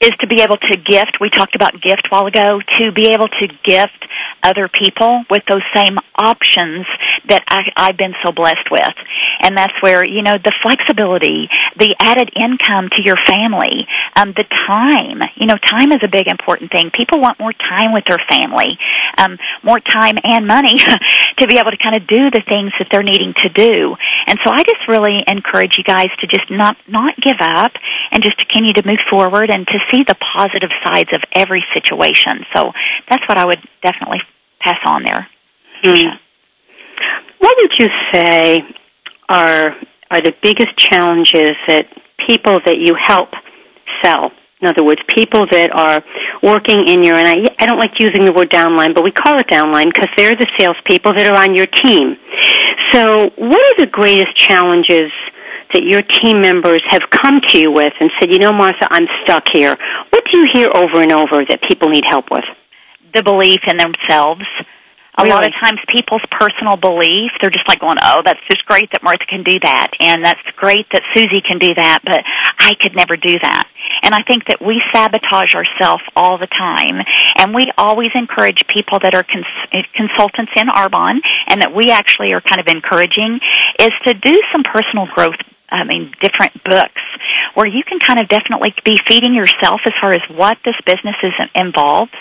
[0.00, 1.18] Is to be able to gift.
[1.20, 2.60] We talked about gift a while ago.
[2.78, 3.98] To be able to gift
[4.42, 6.86] other people with those same options
[7.28, 8.94] that I, I've been so blessed with,
[9.42, 14.46] and that's where you know the flexibility, the added income to your family, um, the
[14.70, 15.18] time.
[15.34, 16.90] You know, time is a big important thing.
[16.94, 18.78] People want more time with their family,
[19.18, 20.78] um, more time and money
[21.38, 23.98] to be able to kind of do the things that they're needing to do.
[24.30, 27.74] And so I just really encourage you guys to just not not give up
[28.12, 32.44] and just continue to move forward and to see the positive sides of every situation.
[32.54, 32.72] So
[33.08, 34.20] that's what I would definitely
[34.60, 35.28] pass on there.
[35.82, 36.16] Hmm.
[37.38, 38.60] What would you say
[39.28, 39.76] are
[40.10, 41.86] are the biggest challenges that
[42.26, 43.28] people that you help
[44.02, 44.32] sell?
[44.60, 46.02] In other words, people that are
[46.42, 49.38] working in your, and I, I don't like using the word downline, but we call
[49.38, 52.18] it downline because they're the salespeople that are on your team.
[52.92, 55.12] So, what are the greatest challenges
[55.72, 59.06] that your team members have come to you with and said, you know, Martha, I'm
[59.24, 59.76] stuck here?
[60.10, 62.44] What do you hear over and over that people need help with?
[63.12, 64.44] The belief in themselves.
[65.18, 65.34] A really?
[65.34, 69.02] lot of times people's personal belief, they're just like going, oh, that's just great that
[69.02, 72.94] Martha can do that, and that's great that Susie can do that, but I could
[72.94, 73.66] never do that.
[74.02, 77.02] And I think that we sabotage ourselves all the time,
[77.34, 81.18] and we always encourage people that are cons- consultants in Arbonne,
[81.50, 83.40] and that we actually are kind of encouraging,
[83.80, 85.34] is to do some personal growth
[85.70, 87.02] I mean, different books
[87.54, 91.16] where you can kind of definitely be feeding yourself as far as what this business
[91.22, 92.12] is, involves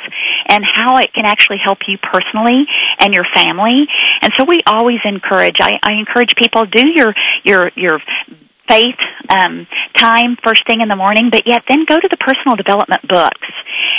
[0.50, 2.66] and how it can actually help you personally
[3.00, 3.86] and your family.
[4.22, 8.00] And so we always encourage, I, I encourage people, do your, your, your
[8.68, 12.56] faith um, time first thing in the morning, but yet then go to the personal
[12.56, 13.48] development books.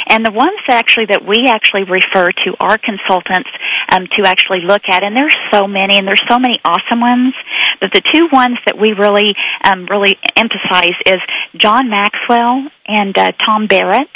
[0.08, 3.50] And the ones actually that we actually refer to our consultants
[3.92, 7.34] um, to actually look at, and there's so many, and there's so many awesome ones.
[7.80, 11.20] But the two ones that we really um, really emphasize is
[11.56, 14.10] John Maxwell and uh, Tom Barrett.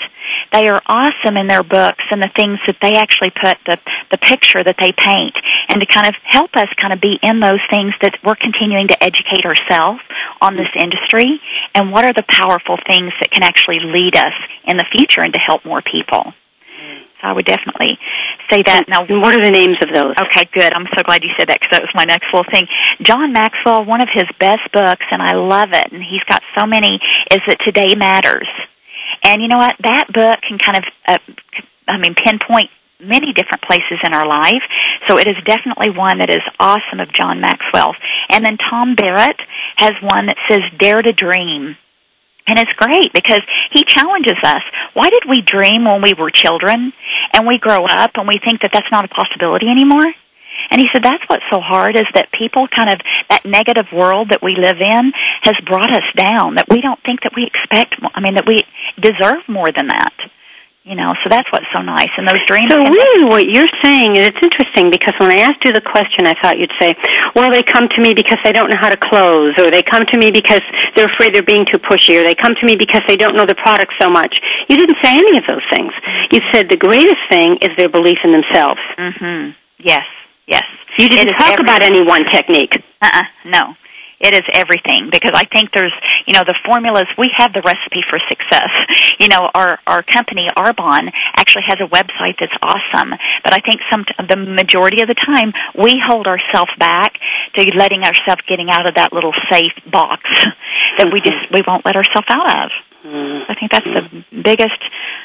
[0.52, 3.78] They are awesome in their books and the things that they actually put the
[4.10, 5.34] the picture that they paint,
[5.68, 8.88] and to kind of help us kind of be in those things that we're continuing
[8.88, 10.00] to educate ourselves
[10.40, 11.40] on this industry,
[11.74, 15.32] and what are the powerful things that can actually lead us in the future and
[15.32, 16.34] to help more people.
[17.22, 17.98] I would definitely
[18.50, 18.84] say that.
[18.88, 20.12] Now, what are the names of those?
[20.12, 20.72] Okay, good.
[20.72, 22.66] I'm so glad you said that because that was my next little thing.
[23.00, 26.66] John Maxwell, one of his best books, and I love it, and he's got so
[26.66, 26.98] many,
[27.30, 28.48] is that Today Matters.
[29.22, 29.74] And you know what?
[29.82, 31.18] That book can kind of, uh,
[31.88, 34.62] I mean, pinpoint many different places in our life.
[35.06, 37.94] So it is definitely one that is awesome of John Maxwell.
[38.30, 39.38] And then Tom Barrett
[39.76, 41.76] has one that says Dare to Dream.
[42.46, 43.40] And it's great because
[43.70, 44.62] he challenges us.
[44.94, 46.92] Why did we dream when we were children
[47.34, 50.10] and we grow up and we think that that's not a possibility anymore?
[50.70, 52.98] And he said that's what's so hard is that people kind of
[53.30, 55.12] that negative world that we live in
[55.42, 56.56] has brought us down.
[56.56, 57.96] That we don't think that we expect.
[58.14, 58.62] I mean, that we
[59.00, 60.14] deserve more than that.
[60.82, 62.10] You know, so that's what's so nice.
[62.18, 62.66] And those dreams.
[62.66, 66.26] So really, what you're saying, and it's interesting because when I asked you the question,
[66.26, 66.94] I thought you'd say,
[67.36, 70.02] "Well, they come to me because they don't know how to close, or they come
[70.10, 70.60] to me because
[70.96, 73.46] they're afraid they're being too pushy, or they come to me because they don't know
[73.46, 74.34] the product so much."
[74.68, 75.92] You didn't say any of those things.
[76.32, 78.80] You said the greatest thing is their belief in themselves.
[78.98, 79.54] Mm-hmm.
[79.78, 80.02] Yes.
[80.46, 80.64] Yes.
[80.98, 82.74] You didn't talk about any one technique.
[83.00, 83.22] Uh-uh.
[83.46, 83.74] No.
[84.22, 85.92] It is everything because I think there's,
[86.26, 87.10] you know, the formulas.
[87.18, 88.70] We have the recipe for success.
[89.18, 93.10] You know, our our company Arbonne actually has a website that's awesome,
[93.44, 97.18] but I think some the majority of the time we hold ourselves back
[97.54, 100.22] to letting ourselves getting out of that little safe box
[100.98, 102.70] that we just we won't let ourselves out of.
[103.02, 103.50] Mm-hmm.
[103.50, 104.80] I think that's the biggest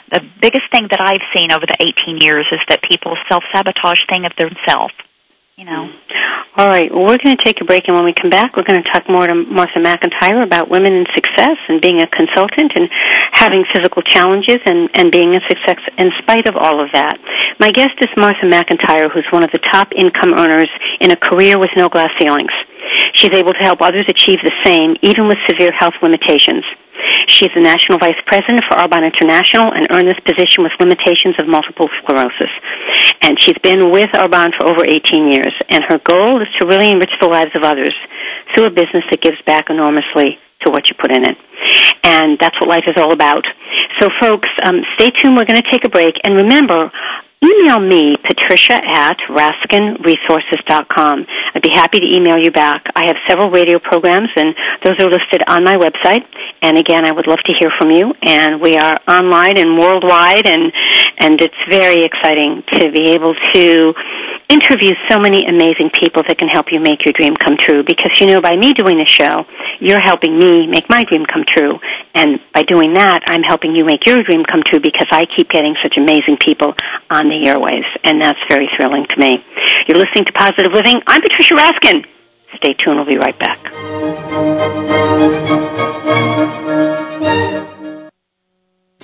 [0.09, 4.01] the biggest thing that I've seen over the 18 years is that people self sabotage
[4.09, 4.93] thing of themselves
[5.57, 5.89] you know.
[6.55, 6.89] All right.
[6.93, 8.89] Well, we're going to take a break, and when we come back, we're going to
[8.93, 12.85] talk more to Martha McIntyre about women in success and being a consultant and
[13.33, 17.17] having physical challenges and, and being a success in spite of all of that.
[17.59, 20.69] My guest is Martha McIntyre, who's one of the top income earners
[21.01, 22.53] in a career with no glass ceilings.
[23.13, 26.65] She's able to help others achieve the same, even with severe health limitations.
[27.26, 31.34] She is the National Vice President for Arbonne International and earned this position with limitations
[31.41, 32.53] of multiple sclerosis.
[33.26, 35.53] And she's been with Arbonne for over 18 years.
[35.74, 37.95] And her goal is to really enrich the lives of others
[38.53, 41.38] through a business that gives back enormously to what you put in it.
[42.03, 43.45] And that's what life is all about.
[43.99, 45.36] So folks, um, stay tuned.
[45.36, 46.15] We're going to take a break.
[46.24, 46.91] And remember,
[47.43, 51.25] email me, patricia at raskinresources.com.
[51.55, 52.83] I'd be happy to email you back.
[52.95, 56.25] I have several radio programs, and those are listed on my website.
[56.61, 58.13] And again, I would love to hear from you.
[58.21, 60.71] And we are online and worldwide, and,
[61.19, 63.93] and it's very exciting to be able to
[64.49, 67.83] interview so many amazing people that can help you make your dream come true.
[67.83, 69.43] Because, you know, by me doing this show,
[69.79, 71.79] you're helping me make my dream come true.
[72.15, 75.49] And by doing that, I'm helping you make your dream come true because I keep
[75.49, 76.73] getting such amazing people
[77.11, 77.85] on the airways.
[78.03, 79.43] And that's very thrilling to me.
[79.87, 80.95] You're listening to Positive Living.
[81.07, 82.07] I'm Patricia Raskin.
[82.57, 82.97] Stay tuned.
[82.97, 83.59] We'll be right back.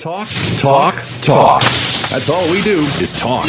[0.02, 0.28] Talk,
[0.62, 1.62] talk, talk.
[2.12, 3.48] That's all we do is talk.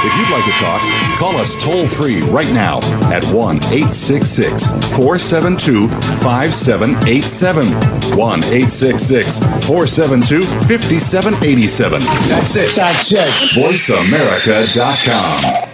[0.00, 0.80] If you'd like to talk,
[1.20, 2.80] call us toll free right now
[3.12, 4.64] at 1 866
[4.96, 5.92] 472
[6.24, 8.16] 5787.
[8.16, 12.00] 1 866 472 5787.
[12.32, 12.72] That's it.
[12.80, 13.28] That's it.
[13.60, 15.68] VoiceAmerica.com.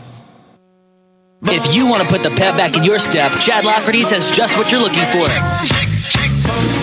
[1.46, 4.58] If you want to put the pep back in your step, Chad Lafferty's has just
[4.58, 5.30] what you're looking for.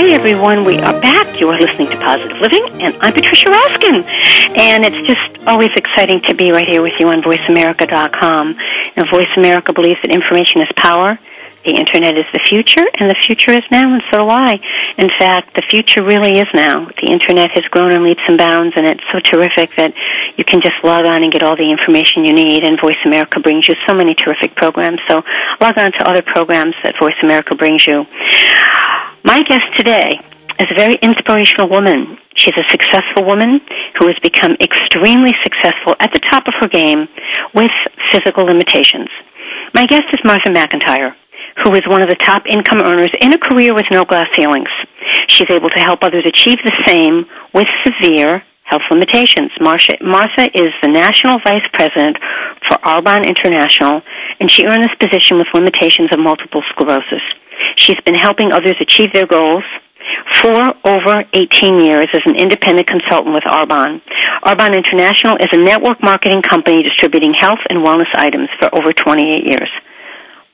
[0.00, 0.64] Hi, everyone.
[0.64, 1.28] We are back.
[1.36, 4.00] You are listening to Positive Living, and I'm Patricia Raskin.
[4.56, 8.44] And it's just always exciting to be right here with you on VoiceAmerica.com.
[8.96, 11.20] Now, Voice America believes that information is power.
[11.68, 14.56] The Internet is the future, and the future is now, and so do I.
[14.96, 16.88] In fact, the future really is now.
[16.96, 19.92] The Internet has grown in leaps and bounds, and it's so terrific that
[20.40, 23.36] you can just log on and get all the information you need, and Voice America
[23.44, 25.04] brings you so many terrific programs.
[25.12, 25.20] So
[25.60, 28.08] log on to other programs that Voice America brings you.
[29.22, 30.08] My guest today
[30.58, 32.16] is a very inspirational woman.
[32.34, 33.60] She's a successful woman
[33.98, 37.06] who has become extremely successful at the top of her game
[37.54, 37.70] with
[38.10, 39.08] physical limitations.
[39.74, 41.12] My guest is Martha McIntyre,
[41.62, 44.72] who is one of the top income earners in a career with no glass ceilings.
[45.28, 49.50] She's able to help others achieve the same with severe health limitations.
[49.60, 52.16] Marcia, Martha is the National Vice President
[52.68, 54.00] for Arbonne International,
[54.40, 57.20] and she earned this position with limitations of multiple sclerosis.
[57.76, 59.64] She's been helping others achieve their goals
[60.40, 64.00] for over 18 years as an independent consultant with Arbonne.
[64.44, 69.46] Arbonne International is a network marketing company distributing health and wellness items for over 28
[69.46, 69.70] years.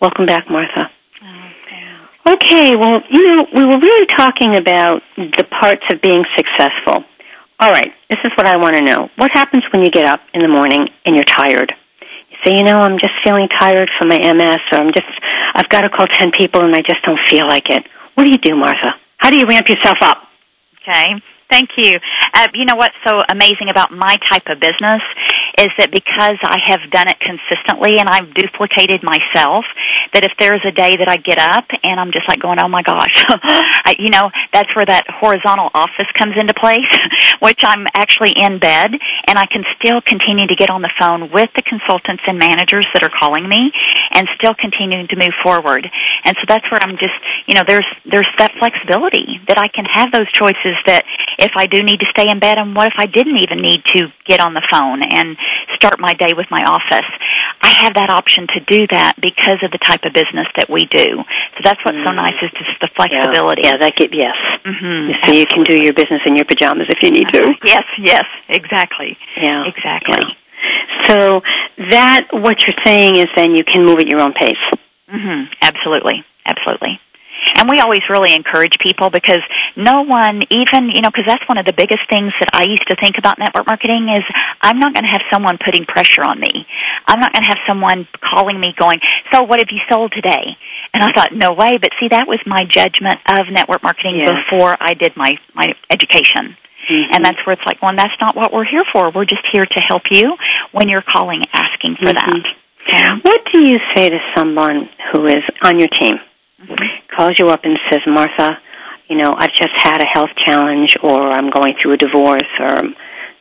[0.00, 0.90] Welcome back, Martha.
[1.22, 7.04] Oh, okay, well, you know, we were really talking about the parts of being successful.
[7.58, 9.08] All right, this is what I want to know.
[9.16, 11.72] What happens when you get up in the morning and you're tired?
[12.46, 15.10] Say, you know, I'm just feeling tired from my MS, or I'm just,
[15.54, 17.82] I've got to call 10 people and I just don't feel like it.
[18.14, 18.94] What do you do, Martha?
[19.18, 20.22] How do you ramp yourself up?
[20.80, 21.20] Okay.
[21.50, 21.94] Thank you.
[22.34, 25.02] Uh, you know what's so amazing about my type of business
[25.58, 29.64] is that because I have done it consistently and I've duplicated myself,
[30.16, 32.72] that if there's a day that I get up and I'm just like going, oh
[32.72, 36.88] my gosh, I, you know, that's where that horizontal office comes into place,
[37.44, 38.96] which I'm actually in bed
[39.28, 42.88] and I can still continue to get on the phone with the consultants and managers
[42.96, 43.68] that are calling me
[44.16, 45.84] and still continuing to move forward.
[46.24, 49.84] And so that's where I'm just, you know, there's, there's that flexibility that I can
[49.84, 51.04] have those choices that
[51.36, 53.84] if I do need to stay in bed and what if I didn't even need
[54.00, 55.36] to get on the phone and
[55.76, 57.04] start my day with my office.
[57.62, 60.84] I have that option to do that because of the type of business that we
[60.86, 61.22] do.
[61.56, 62.06] So that's what's mm.
[62.06, 63.62] so nice is just the flexibility.
[63.64, 64.36] Yeah, yeah that get yes.
[64.64, 65.26] Mm-hmm.
[65.26, 67.42] So you can do your business in your pajamas if you need to.
[67.66, 69.18] Yes, yes, exactly.
[69.36, 70.22] Yeah, exactly.
[70.22, 71.06] Yeah.
[71.08, 71.40] So
[71.90, 74.62] that what you're saying is then you can move at your own pace.
[75.10, 75.48] Mhm.
[75.62, 76.24] Absolutely.
[76.46, 77.00] Absolutely.
[77.56, 79.40] And we always really encourage people because
[79.76, 82.86] no one even, you know, because that's one of the biggest things that I used
[82.88, 84.24] to think about network marketing is
[84.60, 86.66] I'm not going to have someone putting pressure on me.
[87.06, 89.00] I'm not going to have someone calling me going,
[89.32, 90.56] so what have you sold today?
[90.92, 91.78] And I thought, no way.
[91.80, 96.56] But see, that was my judgment of network marketing before I did my, my education.
[96.86, 97.14] Mm-hmm.
[97.14, 99.10] And that's where it's like, well, that's not what we're here for.
[99.10, 100.36] We're just here to help you
[100.72, 102.42] when you're calling asking for mm-hmm.
[102.42, 103.20] that.
[103.22, 106.14] What do you say to someone who is on your team?
[107.16, 108.58] Calls you up and says, Martha,
[109.08, 112.82] you know, I've just had a health challenge, or I'm going through a divorce, or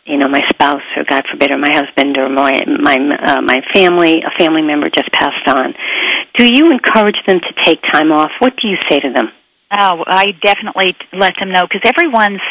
[0.05, 3.61] you know, my spouse, or God forbid, or my husband, or my my uh, my
[3.74, 5.74] family, a family member just passed on.
[6.38, 8.32] Do you encourage them to take time off?
[8.39, 9.32] What do you say to them?
[9.72, 12.43] Oh, I definitely let them know because everyone's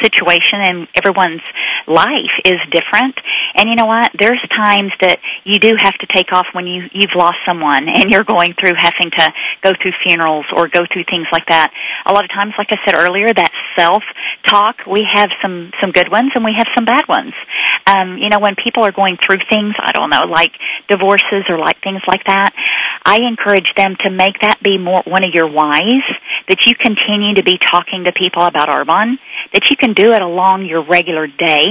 [0.00, 1.42] situation and everyone's
[1.86, 3.14] life is different.
[3.54, 4.10] And you know what?
[4.18, 8.10] There's times that you do have to take off when you you've lost someone and
[8.10, 9.32] you're going through having to
[9.62, 11.72] go through funerals or go through things like that.
[12.06, 14.02] A lot of times, like I said earlier, that self
[14.46, 17.34] talk, we have some some good ones and we have some bad ones.
[17.86, 20.52] Um, you know, when people are going through things, I don't know, like
[20.88, 22.52] divorces or like things like that,
[23.04, 26.04] I encourage them to make that be more one of your whys
[26.48, 29.18] that you continue to be talking to people about Arbonne,
[29.52, 31.64] that you can do it along your regular day,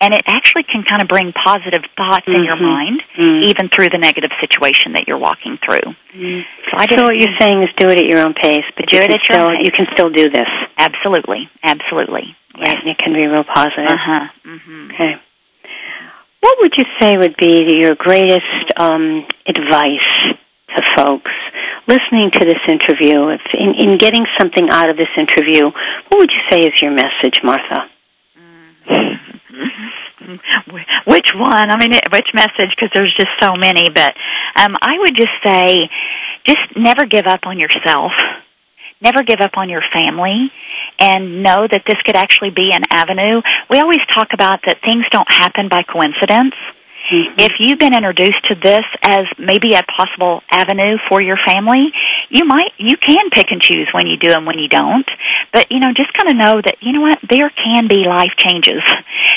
[0.00, 2.40] and it actually can kind of bring positive thoughts mm-hmm.
[2.40, 3.48] in your mind, mm-hmm.
[3.48, 5.94] even through the negative situation that you're walking through.
[6.12, 6.40] Mm-hmm.
[6.68, 8.96] So, I so what you're saying is do it at your own pace, but do
[8.96, 10.50] you it can at still your you can still do this.
[10.76, 12.36] Absolutely, absolutely.
[12.56, 13.88] Right, and it can be real positive.
[13.88, 14.24] Uh huh.
[14.44, 14.90] Mm-hmm.
[14.92, 15.12] Okay.
[16.40, 20.36] What would you say would be your greatest um, advice
[20.76, 21.32] to folks
[21.88, 25.64] listening to this interview, if in, in getting something out of this interview,
[26.08, 27.88] what would you say is your message, Martha?
[31.06, 31.70] which one?
[31.70, 32.74] I mean, which message?
[32.74, 33.90] Because there's just so many.
[33.90, 34.14] But
[34.56, 35.88] um, I would just say,
[36.46, 38.12] just never give up on yourself.
[39.00, 40.50] Never give up on your family
[40.98, 43.42] and know that this could actually be an avenue.
[43.68, 46.54] We always talk about that things don't happen by coincidence
[47.06, 47.38] Mm-hmm.
[47.38, 51.92] If you've been introduced to this as maybe a possible avenue for your family,
[52.30, 55.06] you might you can pick and choose when you do and when you don't.
[55.52, 58.34] But you know, just kind of know that you know what there can be life
[58.36, 58.82] changes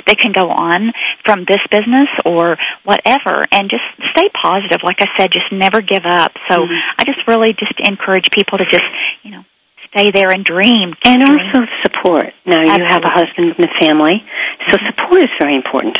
[0.07, 0.91] that can go on
[1.25, 4.81] from this business or whatever, and just stay positive.
[4.83, 6.33] Like I said, just never give up.
[6.49, 6.91] So mm-hmm.
[6.97, 8.89] I just really just encourage people to just
[9.23, 9.43] you know
[9.91, 10.93] stay there and dream.
[11.03, 11.39] And dream.
[11.39, 12.33] also support.
[12.45, 12.83] Now Absolutely.
[12.83, 14.23] you have a husband and a family,
[14.67, 14.85] so mm-hmm.
[14.87, 15.97] support is very important.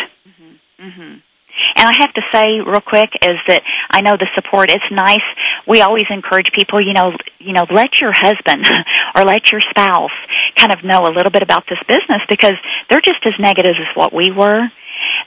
[0.80, 1.29] Mm-hmm.
[1.76, 5.26] And I have to say real quick is that I know the support it's nice.
[5.68, 8.68] We always encourage people, you know, you know, let your husband
[9.16, 10.16] or let your spouse
[10.56, 12.58] kind of know a little bit about this business because
[12.90, 14.68] they're just as negative as what we were.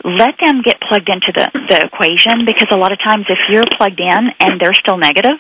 [0.05, 3.65] Let them get plugged into the, the equation because a lot of times if you're
[3.79, 5.39] plugged in and they're still negative,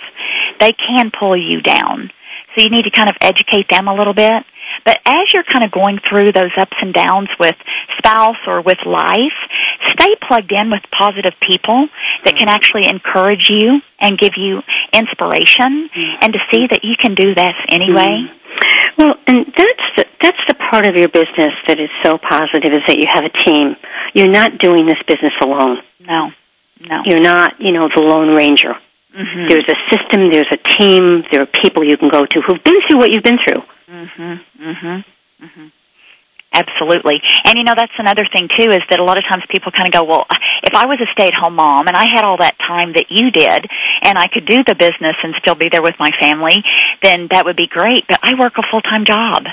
[0.60, 2.10] they can pull you down.
[2.54, 4.44] So you need to kind of educate them a little bit.
[4.84, 7.54] But as you're kind of going through those ups and downs with
[7.98, 9.36] spouse or with life,
[10.02, 11.86] stay plugged in with positive people
[12.24, 14.60] that can actually encourage you and give you
[14.92, 15.88] inspiration
[16.20, 18.26] and to see that you can do this anyway.
[18.98, 22.82] Well, and that's the, that's the part of your business that is so positive is
[22.86, 23.76] that you have a team.
[24.14, 25.78] You're not doing this business alone.
[26.00, 26.30] No,
[26.80, 27.02] no.
[27.06, 28.74] You're not, you know, the lone ranger.
[29.16, 29.48] Mm-hmm.
[29.48, 32.74] There's a system, there's a team, there are people you can go to who've been
[32.88, 33.62] through what you've been through.
[33.92, 34.40] Mhm.
[34.60, 35.04] Mhm.
[35.42, 35.72] Mhm.
[36.52, 37.16] Absolutely.
[37.44, 39.88] And you know that's another thing too is that a lot of times people kind
[39.88, 40.26] of go, "Well,
[40.62, 43.66] if I was a stay-at-home mom and I had all that time that you did
[44.04, 46.62] and I could do the business and still be there with my family,
[47.02, 49.48] then that would be great, but I work a full-time job."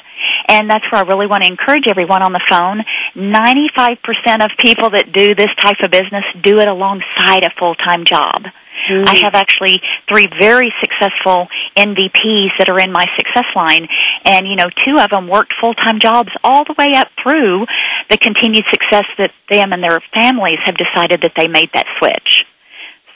[0.50, 2.84] And that's where I really want to encourage everyone on the phone.
[3.16, 8.44] 95% of people that do this type of business do it alongside a full-time job.
[8.90, 9.08] Mm-hmm.
[9.08, 13.88] I have actually three very successful NVPs that are in my success line,
[14.26, 17.66] and you know, two of them worked full time jobs all the way up through
[18.10, 22.46] the continued success that them and their families have decided that they made that switch.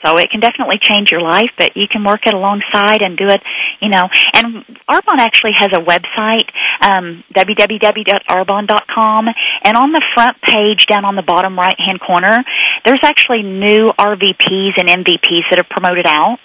[0.04, 3.26] So it can definitely change your life, but you can work it alongside and do
[3.28, 3.40] it,
[3.80, 4.04] you know.
[4.34, 6.44] And Arbonne actually has a website,
[6.82, 9.28] um, www.arbonne.com,
[9.64, 12.44] and on the front page, down on the bottom right hand corner,
[12.84, 16.38] there's actually new RVPs and NVPs that are promoted out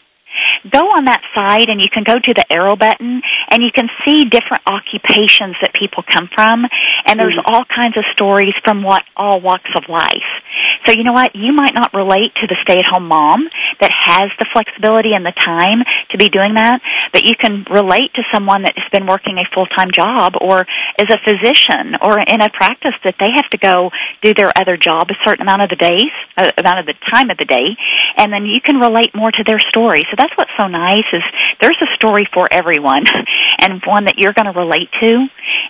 [0.71, 3.21] go on that site and you can go to the arrow button
[3.51, 6.65] and you can see different occupations that people come from
[7.05, 7.55] and there's Mm-hmm.
[7.55, 10.29] all kinds of stories from what all walks of life.
[10.85, 11.35] So you know what?
[11.35, 13.47] You might not relate to the stay-at-home mom
[13.81, 18.13] that has the flexibility and the time to be doing that, but you can relate
[18.15, 20.65] to someone that has been working a full-time job or
[20.99, 24.75] is a physician or in a practice that they have to go do their other
[24.75, 27.75] job a certain amount of the days, uh, amount of the time of the day,
[28.17, 30.03] and then you can relate more to their story.
[30.11, 31.23] So that's what's so nice is
[31.61, 33.03] there's a story for everyone
[33.63, 35.11] and one that you're going to relate to,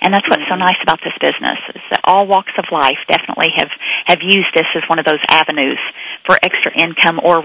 [0.02, 3.54] and that's what's so nice about this business is that all walks of life definitely
[3.56, 3.70] have
[4.06, 5.80] have used this as one of those avenues
[6.26, 7.42] for extra income or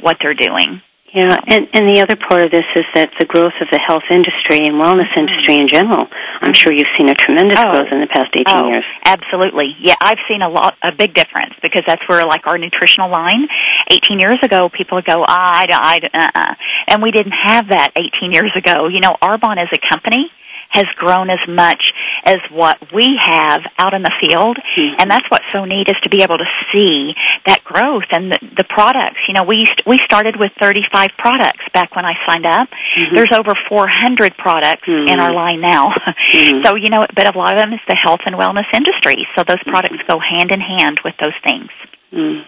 [0.00, 0.80] what they're doing.
[1.08, 4.04] Yeah, and and the other part of this is that the growth of the health
[4.12, 6.04] industry and wellness industry in general.
[6.44, 7.72] I'm sure you've seen a tremendous Oh.
[7.72, 8.84] growth in the past 18 oh, years.
[9.08, 9.72] Absolutely.
[9.80, 13.48] Yeah, I've seen a lot, a big difference because that's where like our nutritional line,
[13.90, 16.54] 18 years ago, people would go, ah, I, I, uh-uh.
[16.92, 18.88] And we didn't have that 18 years ago.
[18.88, 20.28] You know, Arbonne as a company
[20.70, 21.80] has grown as much
[22.28, 24.56] as what we have out in the field.
[25.00, 27.14] And that's what's so neat is to be able to see
[27.48, 29.16] that growth and the, the products.
[29.26, 32.68] You know, we used, we started with 35 products back when I signed up.
[32.98, 33.14] Mhm.
[33.16, 35.88] There's over 400 products in our line now.
[36.36, 36.60] Mhm.
[36.68, 39.26] So, you know, but a lot of them is the health and wellness industry.
[39.36, 41.70] So those products go hand in hand with those things.
[42.12, 42.44] Mm.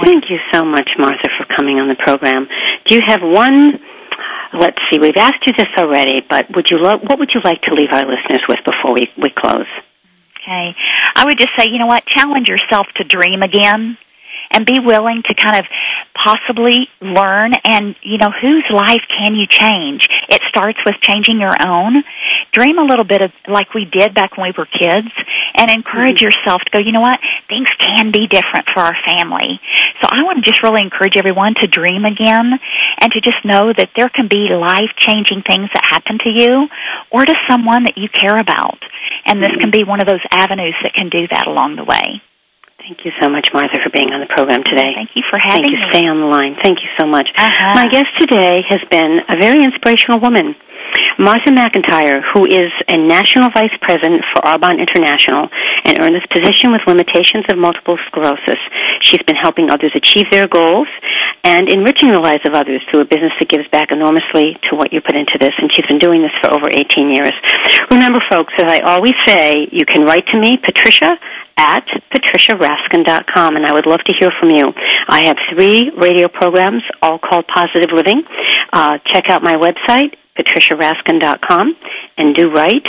[0.00, 2.46] Thank you so much, Martha, for coming on the program.
[2.84, 3.80] Do you have one?
[4.52, 4.98] Let's see.
[4.98, 7.90] We've asked you this already, but would you lo- what would you like to leave
[7.92, 9.66] our listeners with before we, we close?
[10.42, 10.74] Okay.
[11.16, 13.98] I would just say, you know what, challenge yourself to dream again
[14.52, 15.66] and be willing to kind of
[16.14, 20.08] possibly learn and, you know, whose life can you change?
[20.28, 22.04] It starts with changing your own.
[22.52, 25.10] Dream a little bit of like we did back when we were kids
[25.58, 26.30] and encourage mm-hmm.
[26.30, 29.60] yourself to go, you know what, things can be different for our family.
[30.02, 32.58] So I want to just really encourage everyone to dream again
[33.06, 36.66] and to just know that there can be life changing things that happen to you
[37.14, 38.82] or to someone that you care about.
[39.30, 42.18] And this can be one of those avenues that can do that along the way.
[42.82, 44.90] Thank you so much, Martha, for being on the program today.
[44.98, 45.86] Thank you for having Thank you.
[45.86, 45.94] me.
[45.94, 46.58] Stay on the line.
[46.58, 47.30] Thank you so much.
[47.30, 47.78] Uh-huh.
[47.78, 50.58] My guest today has been a very inspirational woman.
[51.18, 55.46] Martha McIntyre, who is a national vice president for Arbonne International
[55.86, 58.60] and earned this position with limitations of multiple sclerosis.
[59.00, 60.88] She's been helping others achieve their goals
[61.46, 64.92] and enriching the lives of others through a business that gives back enormously to what
[64.92, 65.54] you put into this.
[65.58, 67.32] And she's been doing this for over 18 years.
[67.90, 71.14] Remember, folks, as I always say, you can write to me, Patricia,
[71.56, 74.64] at patriciaraskin.com, and I would love to hear from you.
[75.08, 78.22] I have three radio programs, all called Positive Living.
[78.72, 81.76] Uh, check out my website, patriciaraskin.com,
[82.16, 82.86] and do right.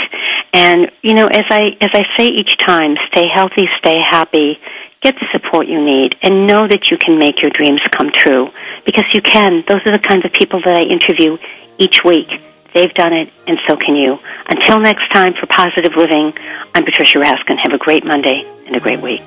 [0.52, 4.58] And you know, as I as I say each time, stay healthy, stay happy,
[5.02, 8.48] get the support you need, and know that you can make your dreams come true
[8.84, 9.64] because you can.
[9.68, 11.36] Those are the kinds of people that I interview
[11.78, 12.28] each week.
[12.74, 14.18] They've done it, and so can you.
[14.48, 16.32] Until next time for Positive Living,
[16.74, 17.58] I'm Patricia Raskin.
[17.58, 19.26] Have a great Monday and a great week.